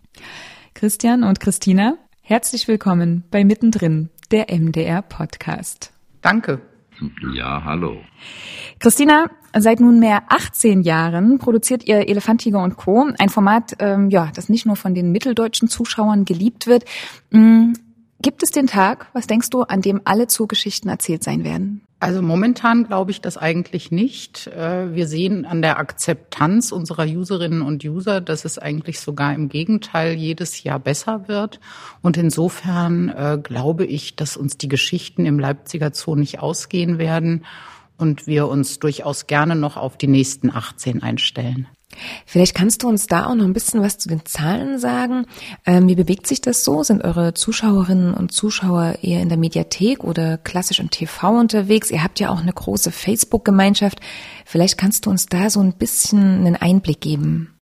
Christian 0.75 1.25
und 1.25 1.41
Christina, 1.41 1.97
herzlich 2.23 2.69
willkommen 2.69 3.25
bei 3.31 3.45
Mittendrin, 3.45 4.11
der 4.31 4.47
MDR 4.51 5.03
Podcast. 5.03 5.93
Danke. 6.23 6.61
Ja, 7.35 7.65
hallo. 7.65 7.97
Christina, 8.79 9.31
seit 9.57 9.81
nunmehr 9.81 10.25
18 10.29 10.83
Jahren 10.83 11.39
produziert 11.39 11.87
ihr 11.87 12.09
Elefantiger 12.09 12.63
und 12.63 12.77
Co. 12.77 13.09
Ein 13.19 13.29
Format, 13.31 13.77
ähm, 13.79 14.11
ja, 14.11 14.31
das 14.35 14.49
nicht 14.49 14.67
nur 14.67 14.77
von 14.77 14.95
den 14.95 15.11
mitteldeutschen 15.13 15.69
Zuschauern 15.69 16.25
geliebt 16.25 16.67
wird. 16.67 16.85
Gibt 18.23 18.43
es 18.43 18.51
den 18.51 18.67
Tag, 18.67 19.07
was 19.15 19.27
denkst 19.27 19.49
du, 19.49 19.63
an 19.63 19.81
dem 19.81 20.03
alle 20.05 20.27
Zoogeschichten 20.27 20.91
erzählt 20.91 21.25
sein 21.25 21.43
werden? 21.43 21.81
Also 22.01 22.21
momentan 22.21 22.85
glaube 22.85 23.11
ich 23.11 23.23
das 23.23 23.39
eigentlich 23.39 23.91
nicht. 23.91 24.47
Äh, 24.47 24.95
wir 24.95 25.07
sehen 25.07 25.47
an 25.47 25.63
der 25.63 25.79
Akzeptanz 25.79 26.71
unserer 26.71 27.05
Userinnen 27.05 27.63
und 27.63 27.83
User, 27.85 28.21
dass 28.21 28.45
es 28.45 28.59
eigentlich 28.59 29.01
sogar 29.01 29.35
im 29.35 29.49
Gegenteil 29.49 30.15
jedes 30.15 30.63
Jahr 30.63 30.79
besser 30.79 31.29
wird. 31.29 31.61
Und 32.03 32.19
insofern 32.19 33.09
äh, 33.09 33.39
glaube 33.43 33.87
ich, 33.87 34.17
dass 34.17 34.37
uns 34.37 34.59
die 34.59 34.69
Geschichten 34.69 35.25
im 35.25 35.39
Leipziger 35.39 35.93
Zoo 35.93 36.15
nicht 36.15 36.41
ausgehen 36.41 36.99
werden 36.99 37.45
und 37.97 38.27
wir 38.27 38.49
uns 38.49 38.79
durchaus 38.79 39.27
gerne 39.27 39.57
noch 39.57 39.77
auf 39.77 39.97
die 39.97 40.09
nächsten 40.09 40.51
18 40.51 41.03
einstellen. 41.03 41.69
Vielleicht 42.27 42.55
kannst 42.55 42.83
du 42.83 42.89
uns 42.89 43.07
da 43.07 43.27
auch 43.27 43.35
noch 43.35 43.45
ein 43.45 43.53
bisschen 43.53 43.83
was 43.83 43.99
zu 43.99 44.09
den 44.09 44.25
Zahlen 44.25 44.79
sagen. 44.79 45.27
Ähm, 45.67 45.89
wie 45.89 45.95
bewegt 45.95 46.27
sich 46.27 46.41
das 46.41 46.65
so? 46.65 46.83
Sind 46.83 47.05
eure 47.05 47.35
Zuschauerinnen 47.35 48.15
und 48.15 48.33
Zuschauer 48.33 48.99
eher 49.03 49.21
in 49.21 49.29
der 49.29 49.39
Mediathek 49.39 50.05
oder 50.05 50.39
klassisch 50.39 50.81
im 50.81 50.91
TV 50.91 51.39
unterwegs? 51.39 51.91
Ihr 51.91 52.03
habt 52.03 52.21
ja 52.21 52.31
auch 52.31 52.41
eine 52.41 52.53
große 52.53 52.91
Facebook-Gemeinschaft. 52.91 54.01
Vielleicht 54.45 54.79
kannst 54.79 55.07
du 55.07 55.11
uns 55.11 55.27
da 55.27 55.51
so 55.51 55.61
ein 55.61 55.75
bisschen 55.75 56.21
einen 56.23 56.57
Einblick 56.57 57.01
geben. 57.01 57.60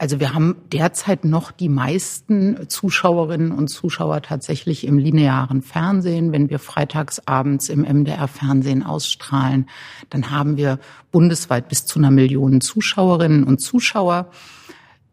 Also 0.00 0.20
wir 0.20 0.32
haben 0.32 0.54
derzeit 0.72 1.24
noch 1.24 1.50
die 1.50 1.68
meisten 1.68 2.68
Zuschauerinnen 2.68 3.50
und 3.50 3.66
Zuschauer 3.66 4.22
tatsächlich 4.22 4.86
im 4.86 4.96
linearen 4.96 5.60
Fernsehen. 5.60 6.30
Wenn 6.30 6.50
wir 6.50 6.60
freitagsabends 6.60 7.68
im 7.68 7.80
MDR-Fernsehen 7.82 8.84
ausstrahlen, 8.84 9.68
dann 10.08 10.30
haben 10.30 10.56
wir 10.56 10.78
bundesweit 11.10 11.68
bis 11.68 11.84
zu 11.84 11.98
einer 11.98 12.12
Million 12.12 12.60
Zuschauerinnen 12.60 13.42
und 13.42 13.58
Zuschauer. 13.58 14.30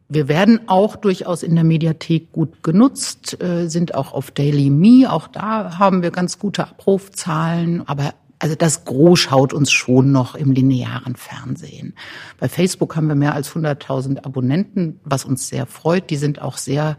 Wir 0.07 0.27
werden 0.27 0.67
auch 0.67 0.97
durchaus 0.97 1.41
in 1.41 1.55
der 1.55 1.63
Mediathek 1.63 2.31
gut 2.31 2.61
genutzt, 2.61 3.41
äh, 3.41 3.67
sind 3.67 3.95
auch 3.95 4.13
auf 4.13 4.29
Daily 4.29 4.69
Me. 4.69 5.11
Auch 5.11 5.27
da 5.27 5.79
haben 5.79 6.03
wir 6.03 6.11
ganz 6.11 6.37
gute 6.37 6.67
Abrufzahlen. 6.67 7.87
Aber 7.87 8.13
also 8.39 8.55
das 8.55 8.85
Gros 8.85 9.19
schaut 9.19 9.53
uns 9.53 9.71
schon 9.71 10.11
noch 10.11 10.35
im 10.35 10.51
linearen 10.51 11.15
Fernsehen. 11.15 11.95
Bei 12.39 12.49
Facebook 12.49 12.95
haben 12.95 13.07
wir 13.07 13.15
mehr 13.15 13.33
als 13.33 13.51
100.000 13.51 14.25
Abonnenten, 14.25 14.99
was 15.03 15.25
uns 15.25 15.47
sehr 15.47 15.65
freut. 15.65 16.09
Die 16.09 16.17
sind 16.17 16.41
auch 16.41 16.57
sehr 16.57 16.97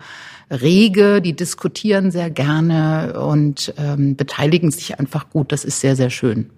rege, 0.51 1.20
die 1.20 1.37
diskutieren 1.37 2.11
sehr 2.11 2.31
gerne 2.31 3.20
und 3.20 3.75
ähm, 3.77 4.16
beteiligen 4.16 4.70
sich 4.70 4.99
einfach 4.99 5.31
gut. 5.31 5.53
Das 5.53 5.64
ist 5.64 5.81
sehr, 5.81 5.96
sehr 5.96 6.11
schön. 6.11 6.51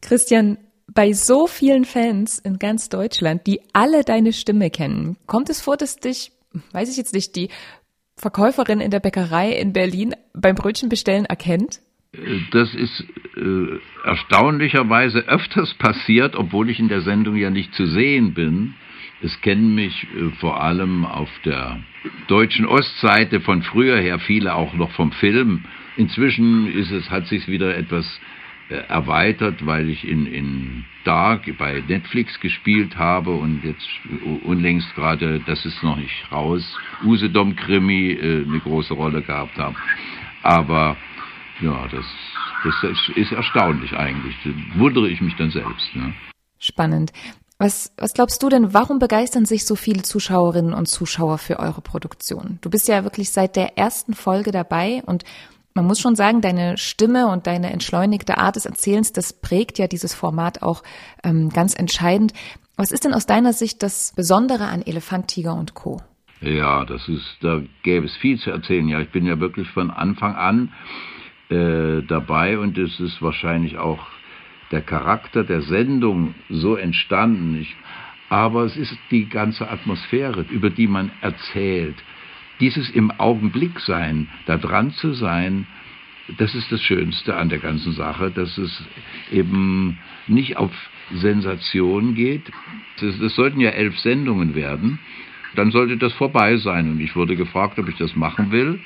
Christian, 0.00 0.58
bei 0.86 1.12
so 1.12 1.46
vielen 1.46 1.84
Fans 1.84 2.38
in 2.38 2.58
ganz 2.58 2.88
Deutschland, 2.88 3.46
die 3.46 3.60
alle 3.72 4.04
deine 4.04 4.32
Stimme 4.32 4.70
kennen, 4.70 5.16
kommt 5.26 5.48
es 5.50 5.60
vor, 5.60 5.76
dass 5.76 5.96
dich, 5.96 6.32
weiß 6.72 6.90
ich 6.90 6.96
jetzt 6.96 7.14
nicht, 7.14 7.34
die 7.36 7.48
Verkäuferin 8.16 8.80
in 8.80 8.90
der 8.90 9.00
Bäckerei 9.00 9.52
in 9.52 9.72
Berlin 9.72 10.14
beim 10.32 10.54
Brötchenbestellen 10.54 11.24
erkennt? 11.24 11.80
Das 12.50 12.74
ist 12.74 13.06
äh, 13.38 13.78
erstaunlicherweise 14.04 15.20
öfters 15.20 15.72
passiert, 15.72 16.36
obwohl 16.36 16.68
ich 16.68 16.78
in 16.78 16.88
der 16.88 17.00
Sendung 17.00 17.36
ja 17.36 17.48
nicht 17.48 17.74
zu 17.74 17.86
sehen 17.86 18.34
bin. 18.34 18.74
Es 19.22 19.40
kennen 19.40 19.74
mich 19.74 20.06
äh, 20.14 20.28
vor 20.38 20.62
allem 20.62 21.06
auf 21.06 21.30
der 21.46 21.80
deutschen 22.28 22.66
Ostseite 22.66 23.40
von 23.40 23.62
früher 23.62 23.98
her 23.98 24.18
viele 24.18 24.54
auch 24.54 24.74
noch 24.74 24.90
vom 24.90 25.10
Film. 25.12 25.64
Inzwischen 25.96 26.70
ist 26.70 26.90
es, 26.90 27.10
hat 27.10 27.28
sich 27.28 27.48
wieder 27.48 27.74
etwas 27.78 28.20
äh, 28.68 28.74
erweitert, 28.74 29.64
weil 29.64 29.88
ich 29.88 30.06
in, 30.06 30.26
in 30.26 30.84
Dark 31.04 31.56
bei 31.56 31.82
Netflix 31.88 32.38
gespielt 32.40 32.98
habe 32.98 33.30
und 33.30 33.64
jetzt 33.64 33.88
unlängst 34.44 34.94
gerade, 34.96 35.40
das 35.46 35.64
ist 35.64 35.82
noch 35.82 35.96
nicht 35.96 36.30
raus, 36.30 36.78
Usedom-Krimi 37.04 38.10
äh, 38.10 38.44
eine 38.46 38.60
große 38.60 38.92
Rolle 38.92 39.22
gehabt 39.22 39.56
habe. 39.56 39.76
Aber 40.42 40.98
ja, 41.60 41.88
das, 41.88 42.04
das 42.64 42.98
ist 43.16 43.32
erstaunlich 43.32 43.92
eigentlich. 43.92 44.34
Da 44.44 44.50
wundere 44.80 45.08
ich 45.08 45.20
mich 45.20 45.36
dann 45.36 45.50
selbst. 45.50 45.94
Ne? 45.94 46.14
Spannend. 46.58 47.12
Was, 47.58 47.92
was 47.96 48.12
glaubst 48.12 48.42
du 48.42 48.48
denn, 48.48 48.74
warum 48.74 48.98
begeistern 48.98 49.44
sich 49.44 49.64
so 49.64 49.76
viele 49.76 50.02
Zuschauerinnen 50.02 50.74
und 50.74 50.86
Zuschauer 50.86 51.38
für 51.38 51.60
eure 51.60 51.80
Produktion? 51.80 52.58
Du 52.60 52.70
bist 52.70 52.88
ja 52.88 53.04
wirklich 53.04 53.30
seit 53.30 53.54
der 53.54 53.78
ersten 53.78 54.14
Folge 54.14 54.50
dabei 54.50 55.02
und 55.06 55.24
man 55.74 55.86
muss 55.86 56.00
schon 56.00 56.16
sagen, 56.16 56.40
deine 56.40 56.76
Stimme 56.76 57.28
und 57.28 57.46
deine 57.46 57.72
entschleunigte 57.72 58.36
Art 58.36 58.56
des 58.56 58.66
Erzählens, 58.66 59.12
das 59.12 59.32
prägt 59.32 59.78
ja 59.78 59.86
dieses 59.86 60.12
Format 60.12 60.62
auch 60.62 60.82
ähm, 61.22 61.50
ganz 61.50 61.74
entscheidend. 61.74 62.32
Was 62.76 62.90
ist 62.90 63.04
denn 63.04 63.14
aus 63.14 63.26
deiner 63.26 63.52
Sicht 63.52 63.82
das 63.82 64.12
Besondere 64.16 64.64
an 64.64 64.82
Elefant, 64.82 65.28
Tiger 65.28 65.54
und 65.54 65.74
Co.? 65.74 66.00
Ja, 66.40 66.84
das 66.84 67.08
ist, 67.08 67.36
da 67.40 67.62
gäbe 67.84 68.06
es 68.06 68.16
viel 68.16 68.38
zu 68.38 68.50
erzählen. 68.50 68.88
Ja, 68.88 69.00
ich 69.00 69.12
bin 69.12 69.24
ja 69.24 69.38
wirklich 69.38 69.68
von 69.68 69.90
Anfang 69.90 70.34
an 70.34 70.72
äh, 71.52 72.02
dabei 72.06 72.58
und 72.58 72.78
es 72.78 72.98
ist 72.98 73.20
wahrscheinlich 73.20 73.76
auch 73.76 74.06
der 74.70 74.80
Charakter 74.80 75.44
der 75.44 75.60
Sendung 75.60 76.34
so 76.48 76.76
entstanden. 76.76 77.58
Ich, 77.60 77.76
aber 78.30 78.64
es 78.64 78.76
ist 78.78 78.96
die 79.10 79.28
ganze 79.28 79.70
Atmosphäre, 79.70 80.46
über 80.48 80.70
die 80.70 80.86
man 80.86 81.10
erzählt. 81.20 81.96
Dieses 82.58 82.88
im 82.88 83.10
Augenblick 83.10 83.80
sein, 83.80 84.28
da 84.46 84.56
dran 84.56 84.92
zu 84.92 85.12
sein, 85.12 85.66
das 86.38 86.54
ist 86.54 86.72
das 86.72 86.80
Schönste 86.80 87.36
an 87.36 87.50
der 87.50 87.58
ganzen 87.58 87.92
Sache, 87.92 88.30
dass 88.30 88.56
es 88.56 88.82
eben 89.30 89.98
nicht 90.26 90.56
auf 90.56 90.72
Sensation 91.12 92.14
geht. 92.14 92.50
Das, 93.00 93.18
das 93.18 93.34
sollten 93.34 93.60
ja 93.60 93.70
elf 93.70 93.98
Sendungen 93.98 94.54
werden. 94.54 94.98
Dann 95.54 95.70
sollte 95.70 95.98
das 95.98 96.14
vorbei 96.14 96.56
sein. 96.56 96.90
Und 96.90 97.00
ich 97.00 97.14
wurde 97.14 97.36
gefragt, 97.36 97.78
ob 97.78 97.88
ich 97.88 97.96
das 97.96 98.16
machen 98.16 98.50
will. 98.52 98.80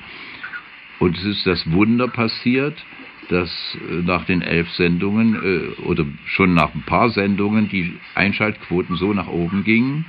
Und 0.99 1.17
es 1.17 1.25
ist 1.25 1.45
das 1.45 1.71
Wunder 1.71 2.07
passiert, 2.07 2.83
dass 3.29 3.77
äh, 3.89 4.01
nach 4.03 4.25
den 4.25 4.41
elf 4.41 4.69
Sendungen 4.71 5.35
äh, 5.35 5.81
oder 5.81 6.05
schon 6.25 6.53
nach 6.53 6.73
ein 6.73 6.83
paar 6.83 7.09
Sendungen 7.09 7.69
die 7.69 7.93
Einschaltquoten 8.15 8.95
so 8.95 9.13
nach 9.13 9.27
oben 9.27 9.63
gingen, 9.63 10.05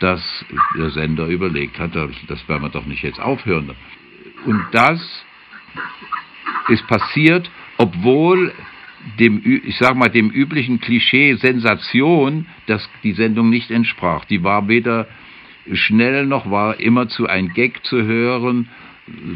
dass 0.00 0.44
der 0.76 0.90
Sender 0.90 1.26
überlegt 1.28 1.78
hat, 1.78 1.94
das 1.94 2.48
werden 2.48 2.62
wir 2.62 2.70
doch 2.70 2.86
nicht 2.86 3.02
jetzt 3.02 3.20
aufhören. 3.20 3.70
Und 4.44 4.60
das 4.72 5.24
ist 6.68 6.86
passiert, 6.88 7.50
obwohl 7.78 8.52
dem, 9.18 9.42
ich 9.44 9.76
sag 9.78 9.96
mal, 9.96 10.08
dem 10.08 10.30
üblichen 10.30 10.80
Klischee 10.80 11.34
Sensation, 11.34 12.46
dass 12.66 12.88
die 13.02 13.12
Sendung 13.12 13.50
nicht 13.50 13.70
entsprach. 13.70 14.24
Die 14.24 14.42
war 14.42 14.68
weder 14.68 15.06
schnell 15.72 16.26
noch 16.26 16.50
war 16.50 16.80
immer 16.80 17.08
zu 17.08 17.28
ein 17.28 17.48
Gag 17.48 17.84
zu 17.84 18.02
hören, 18.02 18.68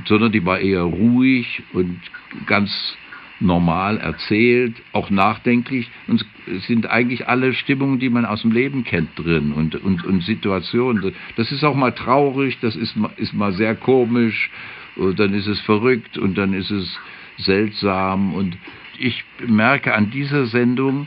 sondern 0.06 0.32
die 0.32 0.44
war 0.44 0.58
eher 0.58 0.82
ruhig 0.82 1.62
und 1.72 2.00
ganz 2.46 2.96
normal 3.40 3.98
erzählt, 3.98 4.74
auch 4.92 5.10
nachdenklich. 5.10 5.90
Und 6.06 6.24
es 6.46 6.66
sind 6.66 6.88
eigentlich 6.88 7.28
alle 7.28 7.52
Stimmungen, 7.52 7.98
die 7.98 8.08
man 8.08 8.24
aus 8.24 8.42
dem 8.42 8.52
Leben 8.52 8.84
kennt 8.84 9.10
drin 9.16 9.52
und, 9.52 9.74
und, 9.76 10.04
und 10.04 10.22
Situationen. 10.22 11.12
Das 11.36 11.52
ist 11.52 11.64
auch 11.64 11.74
mal 11.74 11.92
traurig, 11.92 12.58
das 12.60 12.76
ist, 12.76 12.96
ist 13.16 13.34
mal 13.34 13.52
sehr 13.52 13.74
komisch. 13.74 14.50
Und 14.96 15.18
dann 15.18 15.34
ist 15.34 15.46
es 15.46 15.60
verrückt 15.60 16.16
und 16.16 16.38
dann 16.38 16.54
ist 16.54 16.70
es 16.70 16.98
seltsam. 17.36 18.32
Und 18.34 18.56
ich 18.98 19.24
merke 19.46 19.94
an 19.94 20.10
dieser 20.10 20.46
Sendung, 20.46 21.06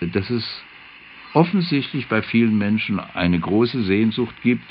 dass 0.00 0.28
es 0.28 0.62
offensichtlich 1.32 2.08
bei 2.08 2.20
vielen 2.20 2.58
Menschen 2.58 3.00
eine 3.00 3.40
große 3.40 3.84
Sehnsucht 3.84 4.34
gibt 4.42 4.64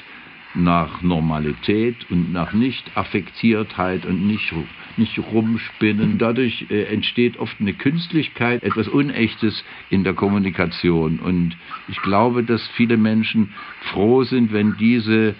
nach 0.53 1.01
Normalität 1.01 1.95
und 2.09 2.31
nach 2.31 2.53
Nicht-Affektiertheit 2.53 4.05
und 4.05 4.27
nicht 4.27 4.53
nicht 4.97 5.17
rumspinnen. 5.19 6.17
Dadurch 6.17 6.65
äh, 6.69 6.83
entsteht 6.83 7.37
oft 7.37 7.59
eine 7.59 7.73
Künstlichkeit, 7.73 8.63
etwas 8.63 8.87
Unechtes 8.87 9.63
in 9.89 10.03
der 10.03 10.13
Kommunikation. 10.13 11.19
Und 11.19 11.55
ich 11.87 12.01
glaube, 12.01 12.43
dass 12.43 12.65
viele 12.75 12.97
Menschen 12.97 13.53
froh 13.91 14.23
sind, 14.23 14.51
wenn 14.51 14.75
diese 14.77 15.35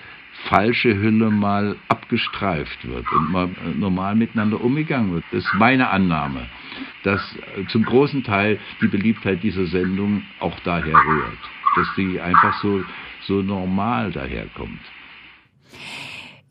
falsche 0.50 0.98
Hülle 0.98 1.30
mal 1.30 1.76
abgestreift 1.88 2.88
wird 2.88 3.06
und 3.12 3.32
mal 3.32 3.46
äh, 3.48 3.78
normal 3.78 4.16
miteinander 4.16 4.62
umgegangen 4.62 5.14
wird. 5.14 5.24
Das 5.32 5.44
ist 5.44 5.54
meine 5.56 5.90
Annahme, 5.90 6.48
dass 7.04 7.22
äh, 7.58 7.66
zum 7.68 7.84
großen 7.84 8.24
Teil 8.24 8.60
die 8.82 8.88
Beliebtheit 8.88 9.44
dieser 9.44 9.66
Sendung 9.68 10.24
auch 10.40 10.60
daher 10.62 10.96
rührt, 10.96 11.38
dass 11.76 11.88
die 11.96 12.20
einfach 12.20 12.60
so, 12.62 12.84
so 13.22 13.42
normal 13.42 14.12
daherkommt. 14.12 14.80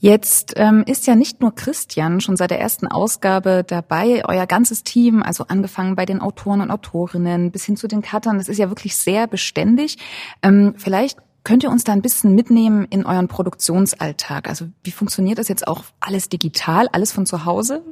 Jetzt 0.02 0.54
ähm, 0.56 0.82
ist 0.86 1.06
ja 1.06 1.14
nicht 1.14 1.42
nur 1.42 1.54
Christian 1.54 2.22
schon 2.22 2.36
seit 2.36 2.50
der 2.50 2.58
ersten 2.58 2.86
Ausgabe 2.86 3.64
dabei, 3.66 4.22
euer 4.26 4.46
ganzes 4.46 4.82
Team, 4.82 5.22
also 5.22 5.44
angefangen 5.48 5.94
bei 5.94 6.06
den 6.06 6.20
Autoren 6.22 6.62
und 6.62 6.70
Autorinnen 6.70 7.50
bis 7.50 7.66
hin 7.66 7.76
zu 7.76 7.86
den 7.86 8.00
Cuttern, 8.00 8.38
das 8.38 8.48
ist 8.48 8.56
ja 8.56 8.70
wirklich 8.70 8.96
sehr 8.96 9.26
beständig. 9.26 9.98
Ähm, 10.42 10.74
vielleicht 10.78 11.18
könnt 11.44 11.62
ihr 11.64 11.70
uns 11.70 11.84
da 11.84 11.92
ein 11.92 12.00
bisschen 12.00 12.34
mitnehmen 12.34 12.86
in 12.88 13.04
euren 13.04 13.28
Produktionsalltag? 13.28 14.48
Also 14.48 14.68
wie 14.82 14.90
funktioniert 14.90 15.38
das 15.38 15.48
jetzt 15.48 15.68
auch 15.68 15.84
alles 16.00 16.30
digital, 16.30 16.88
alles 16.92 17.12
von 17.12 17.26
zu 17.26 17.44
Hause? 17.44 17.82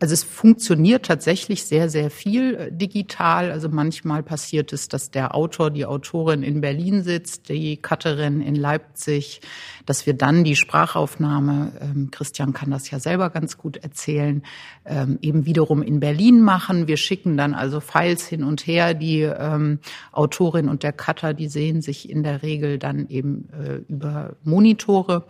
Also 0.00 0.14
es 0.14 0.22
funktioniert 0.22 1.06
tatsächlich 1.06 1.64
sehr, 1.64 1.88
sehr 1.88 2.10
viel 2.10 2.54
äh, 2.54 2.72
digital. 2.72 3.50
Also 3.50 3.68
manchmal 3.68 4.22
passiert 4.22 4.72
es, 4.72 4.86
dass 4.88 5.10
der 5.10 5.34
Autor, 5.34 5.70
die 5.70 5.86
Autorin 5.86 6.44
in 6.44 6.60
Berlin 6.60 7.02
sitzt, 7.02 7.48
die 7.48 7.78
Cutterin 7.78 8.40
in 8.40 8.54
Leipzig, 8.54 9.40
dass 9.86 10.06
wir 10.06 10.14
dann 10.14 10.44
die 10.44 10.54
Sprachaufnahme, 10.54 11.72
ähm, 11.80 12.10
Christian 12.12 12.52
kann 12.52 12.70
das 12.70 12.90
ja 12.90 13.00
selber 13.00 13.30
ganz 13.30 13.58
gut 13.58 13.78
erzählen, 13.78 14.44
ähm, 14.84 15.18
eben 15.20 15.46
wiederum 15.46 15.82
in 15.82 15.98
Berlin 15.98 16.42
machen. 16.42 16.86
Wir 16.86 16.96
schicken 16.96 17.36
dann 17.36 17.54
also 17.54 17.80
Files 17.80 18.24
hin 18.26 18.44
und 18.44 18.66
her. 18.68 18.94
Die 18.94 19.22
ähm, 19.22 19.80
Autorin 20.12 20.68
und 20.68 20.84
der 20.84 20.92
Cutter, 20.92 21.34
die 21.34 21.48
sehen 21.48 21.82
sich 21.82 22.08
in 22.08 22.22
der 22.22 22.42
Regel 22.42 22.78
dann 22.78 23.08
eben 23.08 23.48
äh, 23.52 23.92
über 23.92 24.36
Monitore. 24.44 25.26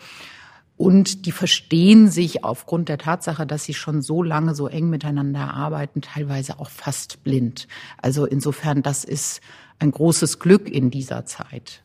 Und 0.78 1.26
die 1.26 1.32
verstehen 1.32 2.08
sich 2.08 2.44
aufgrund 2.44 2.88
der 2.88 2.98
Tatsache, 2.98 3.46
dass 3.46 3.64
sie 3.64 3.74
schon 3.74 4.00
so 4.00 4.22
lange 4.22 4.54
so 4.54 4.68
eng 4.68 4.88
miteinander 4.88 5.52
arbeiten, 5.52 6.02
teilweise 6.02 6.60
auch 6.60 6.70
fast 6.70 7.24
blind. 7.24 7.66
Also 8.00 8.24
insofern, 8.24 8.82
das 8.82 9.02
ist 9.02 9.40
ein 9.80 9.90
großes 9.90 10.38
Glück 10.38 10.70
in 10.70 10.90
dieser 10.92 11.26
Zeit. 11.26 11.82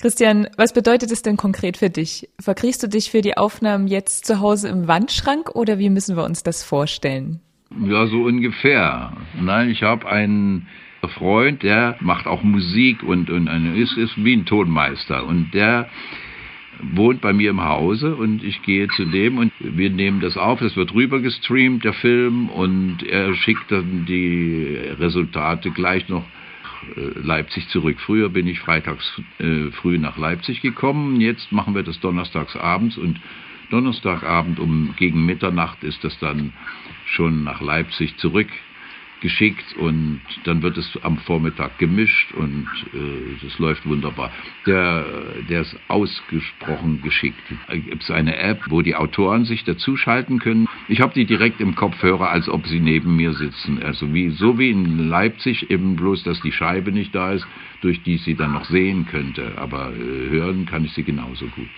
Christian, 0.00 0.48
was 0.56 0.72
bedeutet 0.72 1.12
es 1.12 1.20
denn 1.20 1.36
konkret 1.36 1.76
für 1.76 1.90
dich? 1.90 2.30
Verkriechst 2.40 2.82
du 2.82 2.88
dich 2.88 3.10
für 3.10 3.20
die 3.20 3.36
Aufnahmen 3.36 3.86
jetzt 3.86 4.24
zu 4.24 4.40
Hause 4.40 4.68
im 4.68 4.88
Wandschrank 4.88 5.54
oder 5.54 5.78
wie 5.78 5.90
müssen 5.90 6.16
wir 6.16 6.24
uns 6.24 6.42
das 6.42 6.64
vorstellen? 6.64 7.40
Ja, 7.86 8.06
so 8.06 8.22
ungefähr. 8.22 9.12
Nein, 9.38 9.68
ich 9.68 9.82
habe 9.82 10.08
einen 10.08 10.66
Freund, 11.18 11.62
der 11.62 11.96
macht 12.00 12.26
auch 12.26 12.42
Musik 12.42 13.02
und, 13.02 13.28
und 13.28 13.76
ist, 13.76 13.98
ist 13.98 14.16
wie 14.16 14.34
ein 14.34 14.46
Tonmeister 14.46 15.26
und 15.26 15.50
der 15.52 15.90
wohnt 16.82 17.20
bei 17.20 17.32
mir 17.32 17.50
im 17.50 17.62
Hause 17.62 18.16
und 18.16 18.42
ich 18.42 18.62
gehe 18.62 18.88
zu 18.88 19.04
dem 19.04 19.38
und 19.38 19.52
wir 19.58 19.90
nehmen 19.90 20.20
das 20.20 20.36
auf. 20.36 20.60
Es 20.60 20.76
wird 20.76 20.94
rüber 20.94 21.20
gestreamt, 21.20 21.84
der 21.84 21.92
Film, 21.92 22.48
und 22.48 23.02
er 23.02 23.34
schickt 23.34 23.70
dann 23.70 24.06
die 24.06 24.78
Resultate 24.98 25.70
gleich 25.70 26.08
noch 26.08 26.24
äh, 26.96 27.18
Leipzig 27.22 27.68
zurück. 27.68 27.98
Früher 28.00 28.28
bin 28.28 28.46
ich 28.46 28.60
freitags 28.60 29.20
äh, 29.38 29.70
früh 29.72 29.98
nach 29.98 30.16
Leipzig 30.16 30.62
gekommen. 30.62 31.20
Jetzt 31.20 31.52
machen 31.52 31.74
wir 31.74 31.82
das 31.82 32.00
donnerstags 32.00 32.56
abends 32.56 32.96
und 32.96 33.20
Donnerstagabend 33.70 34.58
um 34.58 34.94
gegen 34.96 35.24
Mitternacht 35.24 35.84
ist 35.84 36.02
das 36.02 36.18
dann 36.18 36.52
schon 37.06 37.44
nach 37.44 37.60
Leipzig 37.60 38.16
zurück 38.16 38.48
geschickt 39.20 39.76
und 39.76 40.20
dann 40.44 40.62
wird 40.62 40.76
es 40.76 40.98
am 41.02 41.18
Vormittag 41.18 41.78
gemischt 41.78 42.32
und 42.32 42.66
äh, 42.94 43.36
das 43.42 43.58
läuft 43.58 43.86
wunderbar. 43.86 44.30
Der, 44.66 45.04
der 45.48 45.62
ist 45.62 45.76
ausgesprochen 45.88 47.02
geschickt. 47.02 47.40
Gibt 47.68 48.02
es 48.02 48.10
eine 48.10 48.36
App, 48.36 48.62
wo 48.68 48.82
die 48.82 48.94
Autoren 48.94 49.44
sich 49.44 49.64
dazuschalten 49.64 50.38
können? 50.38 50.68
Ich 50.88 51.00
habe 51.00 51.14
die 51.14 51.24
direkt 51.24 51.60
im 51.60 51.74
Kopfhörer, 51.74 52.30
als 52.30 52.48
ob 52.48 52.66
sie 52.66 52.80
neben 52.80 53.16
mir 53.16 53.32
sitzen. 53.32 53.82
Also 53.82 54.12
wie 54.12 54.30
so 54.30 54.58
wie 54.58 54.70
in 54.70 55.08
Leipzig 55.08 55.70
eben 55.70 55.96
bloß, 55.96 56.22
dass 56.24 56.40
die 56.40 56.52
Scheibe 56.52 56.92
nicht 56.92 57.14
da 57.14 57.32
ist, 57.32 57.46
durch 57.80 58.02
die 58.02 58.18
sie 58.18 58.34
dann 58.34 58.52
noch 58.52 58.64
sehen 58.64 59.06
könnte. 59.06 59.52
Aber 59.56 59.92
äh, 59.92 60.30
hören 60.30 60.66
kann 60.66 60.84
ich 60.84 60.92
sie 60.92 61.04
genauso 61.04 61.46
gut. 61.46 61.68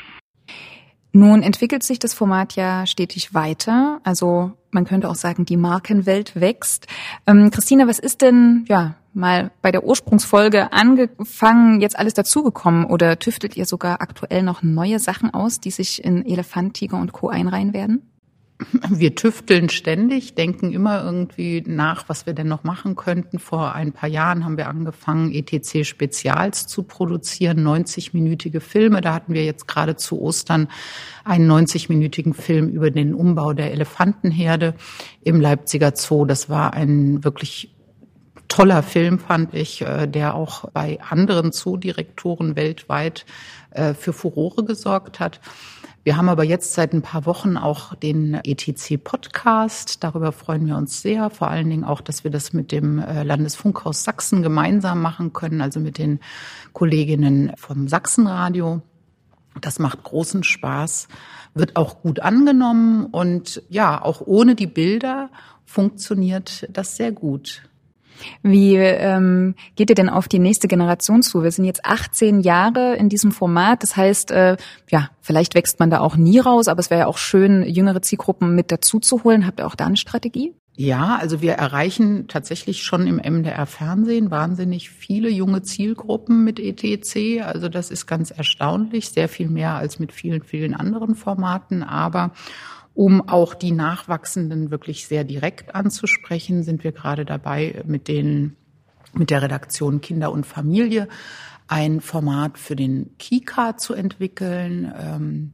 Nun 1.12 1.42
entwickelt 1.42 1.82
sich 1.82 1.98
das 1.98 2.14
Format 2.14 2.56
ja 2.56 2.86
stetig 2.86 3.34
weiter. 3.34 4.00
Also 4.02 4.52
man 4.70 4.86
könnte 4.86 5.10
auch 5.10 5.14
sagen, 5.14 5.44
die 5.44 5.58
Markenwelt 5.58 6.40
wächst. 6.40 6.86
Ähm, 7.26 7.50
Christina, 7.50 7.86
was 7.86 7.98
ist 7.98 8.22
denn, 8.22 8.64
ja, 8.68 8.94
mal 9.12 9.50
bei 9.60 9.70
der 9.70 9.84
Ursprungsfolge 9.84 10.72
angefangen, 10.72 11.82
jetzt 11.82 11.98
alles 11.98 12.14
dazugekommen 12.14 12.86
oder 12.86 13.18
tüftelt 13.18 13.56
ihr 13.56 13.66
sogar 13.66 14.00
aktuell 14.00 14.42
noch 14.42 14.62
neue 14.62 14.98
Sachen 14.98 15.32
aus, 15.34 15.60
die 15.60 15.70
sich 15.70 16.02
in 16.02 16.24
Elefant, 16.24 16.74
Tiger 16.74 16.98
und 16.98 17.12
Co. 17.12 17.28
einreihen 17.28 17.74
werden? 17.74 18.11
Wir 18.90 19.14
tüfteln 19.14 19.68
ständig, 19.68 20.34
denken 20.34 20.72
immer 20.72 21.02
irgendwie 21.04 21.62
nach, 21.66 22.08
was 22.08 22.26
wir 22.26 22.32
denn 22.32 22.48
noch 22.48 22.64
machen 22.64 22.96
könnten. 22.96 23.38
Vor 23.38 23.74
ein 23.74 23.92
paar 23.92 24.08
Jahren 24.08 24.44
haben 24.44 24.56
wir 24.56 24.68
angefangen, 24.68 25.32
ETC 25.32 25.84
Spezials 25.84 26.66
zu 26.66 26.82
produzieren, 26.84 27.66
90-minütige 27.66 28.60
Filme. 28.60 29.00
Da 29.00 29.14
hatten 29.14 29.34
wir 29.34 29.44
jetzt 29.44 29.66
gerade 29.66 29.96
zu 29.96 30.20
Ostern 30.20 30.68
einen 31.24 31.50
90-minütigen 31.50 32.34
Film 32.34 32.68
über 32.68 32.90
den 32.90 33.14
Umbau 33.14 33.52
der 33.52 33.72
Elefantenherde 33.72 34.74
im 35.22 35.40
Leipziger 35.40 35.92
Zoo. 35.94 36.24
Das 36.24 36.48
war 36.48 36.74
ein 36.74 37.24
wirklich 37.24 37.74
toller 38.48 38.82
Film, 38.82 39.18
fand 39.18 39.54
ich, 39.54 39.80
äh, 39.82 40.06
der 40.06 40.34
auch 40.34 40.70
bei 40.70 41.00
anderen 41.00 41.52
Zoodirektoren 41.52 42.54
weltweit 42.54 43.24
äh, 43.70 43.94
für 43.94 44.12
Furore 44.12 44.64
gesorgt 44.64 45.20
hat. 45.20 45.40
Wir 46.04 46.16
haben 46.16 46.28
aber 46.28 46.42
jetzt 46.42 46.74
seit 46.74 46.92
ein 46.92 47.02
paar 47.02 47.26
Wochen 47.26 47.56
auch 47.56 47.94
den 47.94 48.34
ETC-Podcast. 48.34 50.02
Darüber 50.02 50.32
freuen 50.32 50.66
wir 50.66 50.76
uns 50.76 51.00
sehr. 51.00 51.30
Vor 51.30 51.46
allen 51.46 51.70
Dingen 51.70 51.84
auch, 51.84 52.00
dass 52.00 52.24
wir 52.24 52.32
das 52.32 52.52
mit 52.52 52.72
dem 52.72 52.98
äh, 52.98 53.22
Landesfunkhaus 53.22 54.02
Sachsen 54.02 54.42
gemeinsam 54.42 55.00
machen 55.00 55.32
können, 55.32 55.60
also 55.60 55.78
mit 55.78 55.98
den 55.98 56.18
Kolleginnen 56.72 57.52
vom 57.56 57.86
Sachsenradio. 57.86 58.82
Das 59.60 59.78
macht 59.78 60.02
großen 60.02 60.42
Spaß, 60.42 61.06
wird 61.54 61.76
auch 61.76 62.00
gut 62.02 62.18
angenommen 62.18 63.06
und 63.06 63.62
ja, 63.68 64.02
auch 64.02 64.22
ohne 64.24 64.56
die 64.56 64.66
Bilder 64.66 65.30
funktioniert 65.64 66.68
das 66.72 66.96
sehr 66.96 67.12
gut. 67.12 67.62
Wie 68.42 68.76
ähm, 68.76 69.54
geht 69.76 69.90
ihr 69.90 69.94
denn 69.94 70.08
auf 70.08 70.28
die 70.28 70.38
nächste 70.38 70.68
Generation 70.68 71.22
zu? 71.22 71.42
Wir 71.42 71.50
sind 71.50 71.64
jetzt 71.64 71.84
18 71.84 72.40
Jahre 72.40 72.96
in 72.96 73.08
diesem 73.08 73.32
Format. 73.32 73.82
Das 73.82 73.96
heißt, 73.96 74.30
äh, 74.30 74.56
ja, 74.90 75.10
vielleicht 75.20 75.54
wächst 75.54 75.80
man 75.80 75.90
da 75.90 76.00
auch 76.00 76.16
nie 76.16 76.38
raus, 76.38 76.68
aber 76.68 76.80
es 76.80 76.90
wäre 76.90 77.00
ja 77.00 77.06
auch 77.06 77.18
schön, 77.18 77.62
jüngere 77.62 78.02
Zielgruppen 78.02 78.54
mit 78.54 78.72
dazu 78.72 79.00
zu 79.00 79.24
holen. 79.24 79.46
Habt 79.46 79.60
ihr 79.60 79.66
auch 79.66 79.74
da 79.74 79.86
eine 79.86 79.96
Strategie? 79.96 80.54
Ja, 80.74 81.18
also 81.20 81.42
wir 81.42 81.52
erreichen 81.52 82.28
tatsächlich 82.28 82.82
schon 82.82 83.06
im 83.06 83.16
MDR 83.16 83.66
Fernsehen 83.66 84.30
wahnsinnig 84.30 84.88
viele 84.88 85.28
junge 85.28 85.62
Zielgruppen 85.62 86.44
mit 86.44 86.58
ETC. 86.58 87.42
Also 87.44 87.68
das 87.68 87.90
ist 87.90 88.06
ganz 88.06 88.30
erstaunlich, 88.30 89.10
sehr 89.10 89.28
viel 89.28 89.50
mehr 89.50 89.74
als 89.74 89.98
mit 89.98 90.12
vielen, 90.12 90.42
vielen 90.42 90.72
anderen 90.72 91.14
Formaten. 91.14 91.82
Aber 91.82 92.32
um 92.94 93.28
auch 93.28 93.54
die 93.54 93.72
Nachwachsenden 93.72 94.70
wirklich 94.70 95.06
sehr 95.06 95.24
direkt 95.24 95.74
anzusprechen, 95.74 96.62
sind 96.62 96.84
wir 96.84 96.92
gerade 96.92 97.24
dabei, 97.24 97.82
mit 97.86 98.08
den, 98.08 98.56
mit 99.14 99.30
der 99.30 99.42
Redaktion 99.42 100.00
Kinder 100.00 100.32
und 100.32 100.46
Familie 100.46 101.08
ein 101.68 102.00
Format 102.00 102.58
für 102.58 102.76
den 102.76 103.16
Kika 103.18 103.76
zu 103.78 103.94
entwickeln. 103.94 104.92
Ähm, 104.98 105.52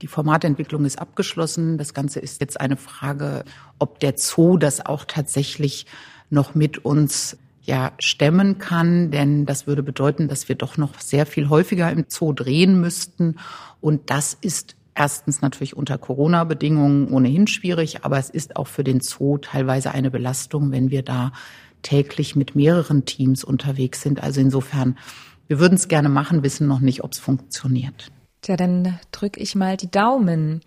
die 0.00 0.06
Formatentwicklung 0.06 0.86
ist 0.86 0.98
abgeschlossen. 0.98 1.76
Das 1.76 1.92
Ganze 1.92 2.20
ist 2.20 2.40
jetzt 2.40 2.58
eine 2.58 2.78
Frage, 2.78 3.44
ob 3.78 4.00
der 4.00 4.14
Zoo 4.16 4.56
das 4.56 4.84
auch 4.84 5.04
tatsächlich 5.04 5.84
noch 6.30 6.54
mit 6.54 6.84
uns 6.84 7.36
ja 7.62 7.92
stemmen 7.98 8.58
kann, 8.58 9.10
denn 9.10 9.44
das 9.44 9.66
würde 9.66 9.82
bedeuten, 9.82 10.28
dass 10.28 10.48
wir 10.48 10.56
doch 10.56 10.78
noch 10.78 10.98
sehr 10.98 11.26
viel 11.26 11.50
häufiger 11.50 11.90
im 11.90 12.06
Zoo 12.08 12.32
drehen 12.32 12.80
müssten. 12.80 13.36
Und 13.82 14.08
das 14.08 14.36
ist 14.40 14.76
erstens 14.94 15.40
natürlich 15.42 15.76
unter 15.76 15.98
Corona-Bedingungen 15.98 17.08
ohnehin 17.08 17.46
schwierig, 17.46 18.04
aber 18.04 18.18
es 18.18 18.30
ist 18.30 18.56
auch 18.56 18.66
für 18.66 18.84
den 18.84 19.00
Zoo 19.00 19.38
teilweise 19.38 19.92
eine 19.92 20.10
Belastung, 20.10 20.72
wenn 20.72 20.90
wir 20.90 21.02
da 21.02 21.32
täglich 21.82 22.36
mit 22.36 22.54
mehreren 22.54 23.04
Teams 23.04 23.44
unterwegs 23.44 24.02
sind. 24.02 24.22
Also 24.22 24.40
insofern, 24.40 24.98
wir 25.46 25.58
würden 25.58 25.74
es 25.74 25.88
gerne 25.88 26.08
machen, 26.08 26.42
wissen 26.42 26.66
noch 26.66 26.80
nicht, 26.80 27.02
ob 27.02 27.12
es 27.12 27.18
funktioniert. 27.18 28.12
Tja, 28.42 28.56
dann 28.56 28.98
drücke 29.12 29.40
ich 29.40 29.54
mal 29.54 29.76
die 29.76 29.90
Daumen. 29.90 30.60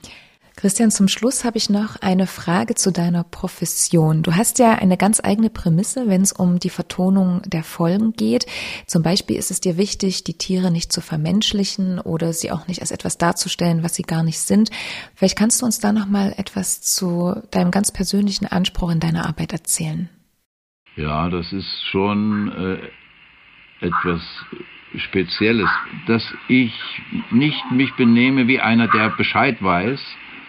Christian, 0.56 0.92
zum 0.92 1.08
Schluss 1.08 1.44
habe 1.44 1.58
ich 1.58 1.70
noch 1.70 1.96
eine 2.02 2.28
Frage 2.28 2.76
zu 2.76 2.92
deiner 2.92 3.24
Profession. 3.24 4.22
Du 4.22 4.36
hast 4.36 4.60
ja 4.60 4.74
eine 4.76 4.98
ganz 4.98 5.20
eigene 5.24 5.50
Prämisse, 5.50 6.08
wenn 6.08 6.22
es 6.22 6.32
um 6.32 6.60
die 6.60 6.70
Vertonung 6.70 7.42
der 7.46 7.64
Folgen 7.64 8.14
geht. 8.14 8.46
Zum 8.86 9.02
Beispiel 9.02 9.36
ist 9.36 9.50
es 9.50 9.62
dir 9.62 9.78
wichtig, 9.78 10.24
die 10.24 10.38
Tiere 10.38 10.70
nicht 10.70 10.94
zu 10.94 11.02
vermenschlichen 11.02 12.00
oder 12.00 12.34
sie 12.34 12.52
auch 12.52 12.68
nicht 12.68 12.82
als 12.82 12.92
etwas 12.92 13.18
darzustellen, 13.18 13.84
was 13.84 13.96
sie 13.96 14.04
gar 14.04 14.24
nicht 14.24 14.40
sind. 14.40 14.70
Vielleicht 15.16 15.38
kannst 15.38 15.62
du 15.62 15.66
uns 15.66 15.80
da 15.80 15.92
noch 15.92 16.06
mal 16.08 16.34
etwas 16.38 16.82
zu 16.82 17.36
deinem 17.50 17.72
ganz 17.72 17.92
persönlichen 17.92 18.46
Anspruch 18.46 18.92
in 18.92 19.00
deiner 19.00 19.26
Arbeit 19.26 19.54
erzählen. 19.54 20.10
Ja, 20.96 21.30
das 21.30 21.52
ist 21.52 21.84
schon 21.92 22.52
äh, 23.82 23.86
etwas 23.86 24.22
Spezielles, 24.96 25.70
dass 26.06 26.24
ich 26.48 26.72
nicht 27.32 27.72
mich 27.72 27.92
benehme 27.96 28.48
wie 28.48 28.60
einer, 28.60 28.88
der 28.88 29.10
Bescheid 29.10 29.58
weiß, 29.60 30.00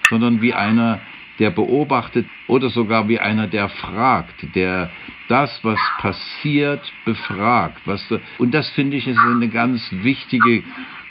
sondern 0.08 0.42
wie 0.42 0.54
einer, 0.54 1.00
der 1.38 1.50
beobachtet 1.50 2.26
oder 2.46 2.70
sogar 2.70 3.08
wie 3.08 3.18
einer, 3.18 3.46
der 3.46 3.68
fragt, 3.68 4.54
der 4.54 4.90
das, 5.28 5.60
was 5.62 5.80
passiert, 5.98 6.92
befragt. 7.04 7.80
Was, 7.86 8.06
und 8.38 8.52
das 8.52 8.68
finde 8.70 8.96
ich 8.96 9.08
ist 9.08 9.18
eine 9.18 9.48
ganz 9.48 9.82
wichtige 9.90 10.62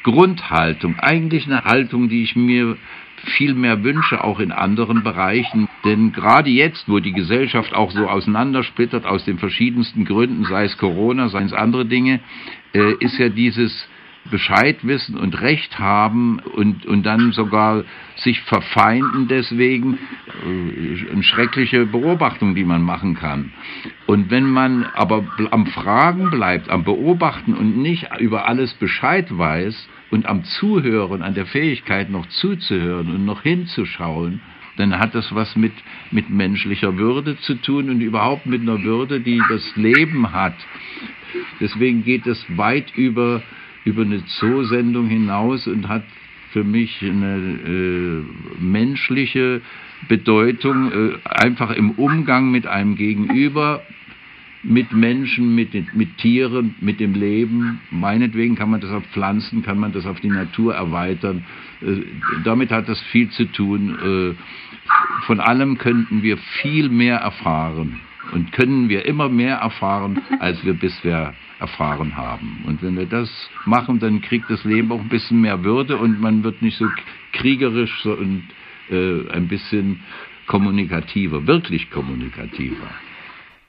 Grundhaltung, 0.04 1.00
eigentlich 1.00 1.46
eine 1.46 1.64
Haltung, 1.64 2.10
die 2.10 2.24
ich 2.24 2.36
mir 2.36 2.78
viel 3.38 3.54
mehr 3.54 3.84
wünsche, 3.84 4.24
auch 4.24 4.40
in 4.40 4.52
anderen 4.52 5.04
Bereichen. 5.04 5.70
Denn 5.86 6.12
gerade 6.12 6.50
jetzt, 6.50 6.90
wo 6.90 7.00
die 7.00 7.14
Gesellschaft 7.14 7.74
auch 7.74 7.92
so 7.92 8.08
auseinandersplittert 8.08 9.06
aus 9.06 9.24
den 9.26 9.40
verschiedensten 9.40 10.06
Gründen, 10.06 10.44
sei 10.46 10.66
es 10.66 10.78
Corona, 10.78 11.30
sei 11.30 11.44
es 11.44 11.54
andere 11.54 11.86
Dinge, 11.86 12.20
äh, 12.74 12.94
ist 13.00 13.18
ja 13.18 13.30
dieses 13.30 13.88
Bescheid 14.30 14.78
wissen 14.84 15.18
und 15.18 15.42
Recht 15.42 15.80
haben 15.80 16.40
und, 16.40 16.86
und 16.86 17.04
dann 17.04 17.34
sogar 17.34 17.84
sich 18.16 18.42
verfeinden 18.42 19.28
deswegen, 19.28 19.98
äh, 20.46 21.12
eine 21.12 21.24
schreckliche 21.24 21.86
Beobachtung, 21.86 22.56
die 22.56 22.64
man 22.64 22.82
machen 22.82 23.16
kann. 23.16 23.52
Und 24.06 24.32
wenn 24.32 24.50
man 24.50 24.86
aber 24.96 25.26
am 25.52 25.66
Fragen 25.68 26.30
bleibt, 26.30 26.70
am 26.70 26.84
Beobachten 26.84 27.54
und 27.54 27.78
nicht 27.78 28.10
über 28.20 28.48
alles 28.48 28.74
Bescheid 28.76 29.28
weiß 29.30 29.90
und 30.12 30.26
am 30.26 30.44
Zuhören, 30.44 31.22
an 31.22 31.34
der 31.34 31.46
Fähigkeit 31.46 32.10
noch 32.10 32.28
zuzuhören 32.28 33.14
und 33.14 33.26
noch 33.26 33.42
hinzuschauen, 33.42 34.42
dann 34.78 34.98
hat 34.98 35.14
das 35.14 35.34
was 35.36 35.56
mit, 35.56 35.74
mit 36.12 36.30
menschlicher 36.30 36.98
Würde 36.98 37.38
zu 37.42 37.56
tun 37.56 37.90
und 37.90 38.02
überhaupt 38.02 38.46
mit 38.46 38.62
einer 38.62 38.82
Würde, 38.84 39.20
die 39.20 39.42
das 39.50 39.76
Leben 39.76 40.32
hat. 40.32 40.56
Deswegen 41.60 42.04
geht 42.04 42.26
es 42.26 42.46
weit 42.58 42.96
über 42.96 43.44
über 43.86 44.04
eine 44.04 44.26
Zoosendung 44.26 45.08
hinaus 45.08 45.68
und 45.68 45.88
hat 45.88 46.04
für 46.52 46.64
mich 46.64 47.02
eine 47.02 47.38
äh, 47.66 48.62
menschliche 48.62 49.62
Bedeutung, 50.08 50.92
äh, 50.92 51.18
einfach 51.26 51.72
im 51.72 51.92
Umgang 51.92 52.52
mit 52.52 52.68
einem 52.68 52.96
Gegenüber, 52.96 53.82
mit 54.62 54.94
Menschen, 54.94 55.56
mit, 55.56 55.74
mit 55.94 56.18
Tieren, 56.18 56.76
mit 56.80 57.00
dem 57.00 57.16
Leben. 57.16 57.82
Meinetwegen 57.90 58.56
kann 58.56 58.70
man 58.70 58.82
das 58.82 58.92
auf 58.92 59.04
Pflanzen, 59.08 59.64
kann 59.64 59.80
man 59.80 59.92
das 59.92 60.06
auf 60.06 60.20
die 60.22 60.30
Natur 60.30 60.76
erweitern. 60.76 61.44
Äh, 61.82 62.04
damit 62.44 62.72
hat 62.72 62.88
das 62.88 63.02
viel 63.12 63.30
zu 63.30 63.46
tun. 63.46 63.98
Äh, 64.00 65.26
von 65.26 65.40
allem 65.40 65.78
könnten 65.78 66.22
wir 66.22 66.38
viel 66.62 66.90
mehr 66.90 67.18
erfahren 67.18 68.00
und 68.32 68.52
können 68.52 68.90
wir 68.90 69.06
immer 69.06 69.30
mehr 69.30 69.58
erfahren, 69.58 70.22
als 70.40 70.64
wir 70.64 70.74
bisher 70.74 71.34
erfahren 71.60 72.16
haben. 72.18 72.64
Und 72.66 72.82
wenn 72.82 72.98
wir 72.98 73.06
das 73.06 73.30
machen, 73.66 74.00
dann 74.00 74.22
kriegt 74.22 74.50
das 74.50 74.64
Leben 74.64 74.92
auch 74.92 75.00
ein 75.00 75.10
bisschen 75.10 75.42
mehr 75.42 75.64
Würde 75.64 75.98
und 75.98 76.20
man 76.20 76.44
wird 76.44 76.62
nicht 76.62 76.78
so 76.78 76.92
kriegerisch 77.32 78.06
und 78.06 78.44
äh, 78.90 79.30
ein 79.32 79.48
bisschen 79.48 80.00
kommunikativer, 80.48 81.48
wirklich 81.48 81.90
kommunikativer. 81.90 82.88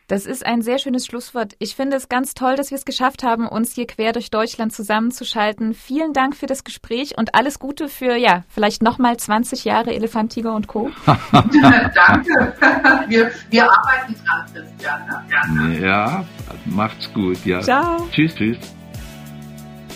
Das 0.07 0.27
ist 0.27 0.45
ein 0.45 0.61
sehr 0.61 0.79
schönes 0.79 1.07
Schlusswort. 1.07 1.55
Ich 1.59 1.75
finde 1.75 1.97
es 1.97 2.09
ganz 2.09 2.35
toll, 2.35 2.57
dass 2.57 2.71
wir 2.71 2.77
es 2.77 2.85
geschafft 2.85 3.23
haben, 3.23 3.49
uns 3.49 3.75
hier 3.75 3.87
quer 3.87 4.13
durch 4.13 4.31
Deutschland 4.31 4.73
zusammenzuschalten. 4.73 5.73
Vielen 5.73 6.13
Dank 6.13 6.37
für 6.37 6.47
das 6.47 6.63
Gespräch 6.63 7.17
und 7.17 7.35
alles 7.35 7.59
Gute 7.59 7.89
für, 7.89 8.15
ja, 8.15 8.45
vielleicht 8.49 8.83
nochmal 8.83 9.17
20 9.17 9.65
Jahre 9.65 9.95
Elefant, 9.95 10.33
Tiger 10.33 10.55
und 10.55 10.67
Co. 10.67 10.91
Danke. 11.33 12.55
Wir, 13.09 13.31
wir 13.51 13.65
arbeiten 13.65 14.15
dran, 14.25 14.47
Christian. 14.53 15.71
Ne? 15.71 15.81
Ja, 15.81 16.25
macht's 16.65 17.13
gut. 17.13 17.45
Ja. 17.45 17.61
Ciao. 17.61 18.09
Tschüss, 18.11 18.35
tschüss. 18.35 18.74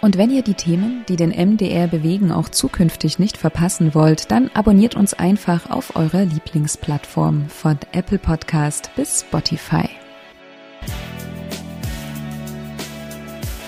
Und 0.00 0.16
wenn 0.16 0.30
ihr 0.30 0.42
die 0.42 0.54
Themen, 0.54 1.04
die 1.08 1.16
den 1.16 1.30
MDR 1.30 1.88
bewegen, 1.88 2.30
auch 2.30 2.50
zukünftig 2.50 3.18
nicht 3.18 3.36
verpassen 3.36 3.94
wollt, 3.94 4.30
dann 4.30 4.48
abonniert 4.54 4.94
uns 4.94 5.12
einfach 5.12 5.70
auf 5.70 5.96
eurer 5.96 6.24
Lieblingsplattform 6.24 7.48
von 7.48 7.78
Apple 7.92 8.18
Podcast 8.18 8.90
bis 8.94 9.22
Spotify. 9.22 9.88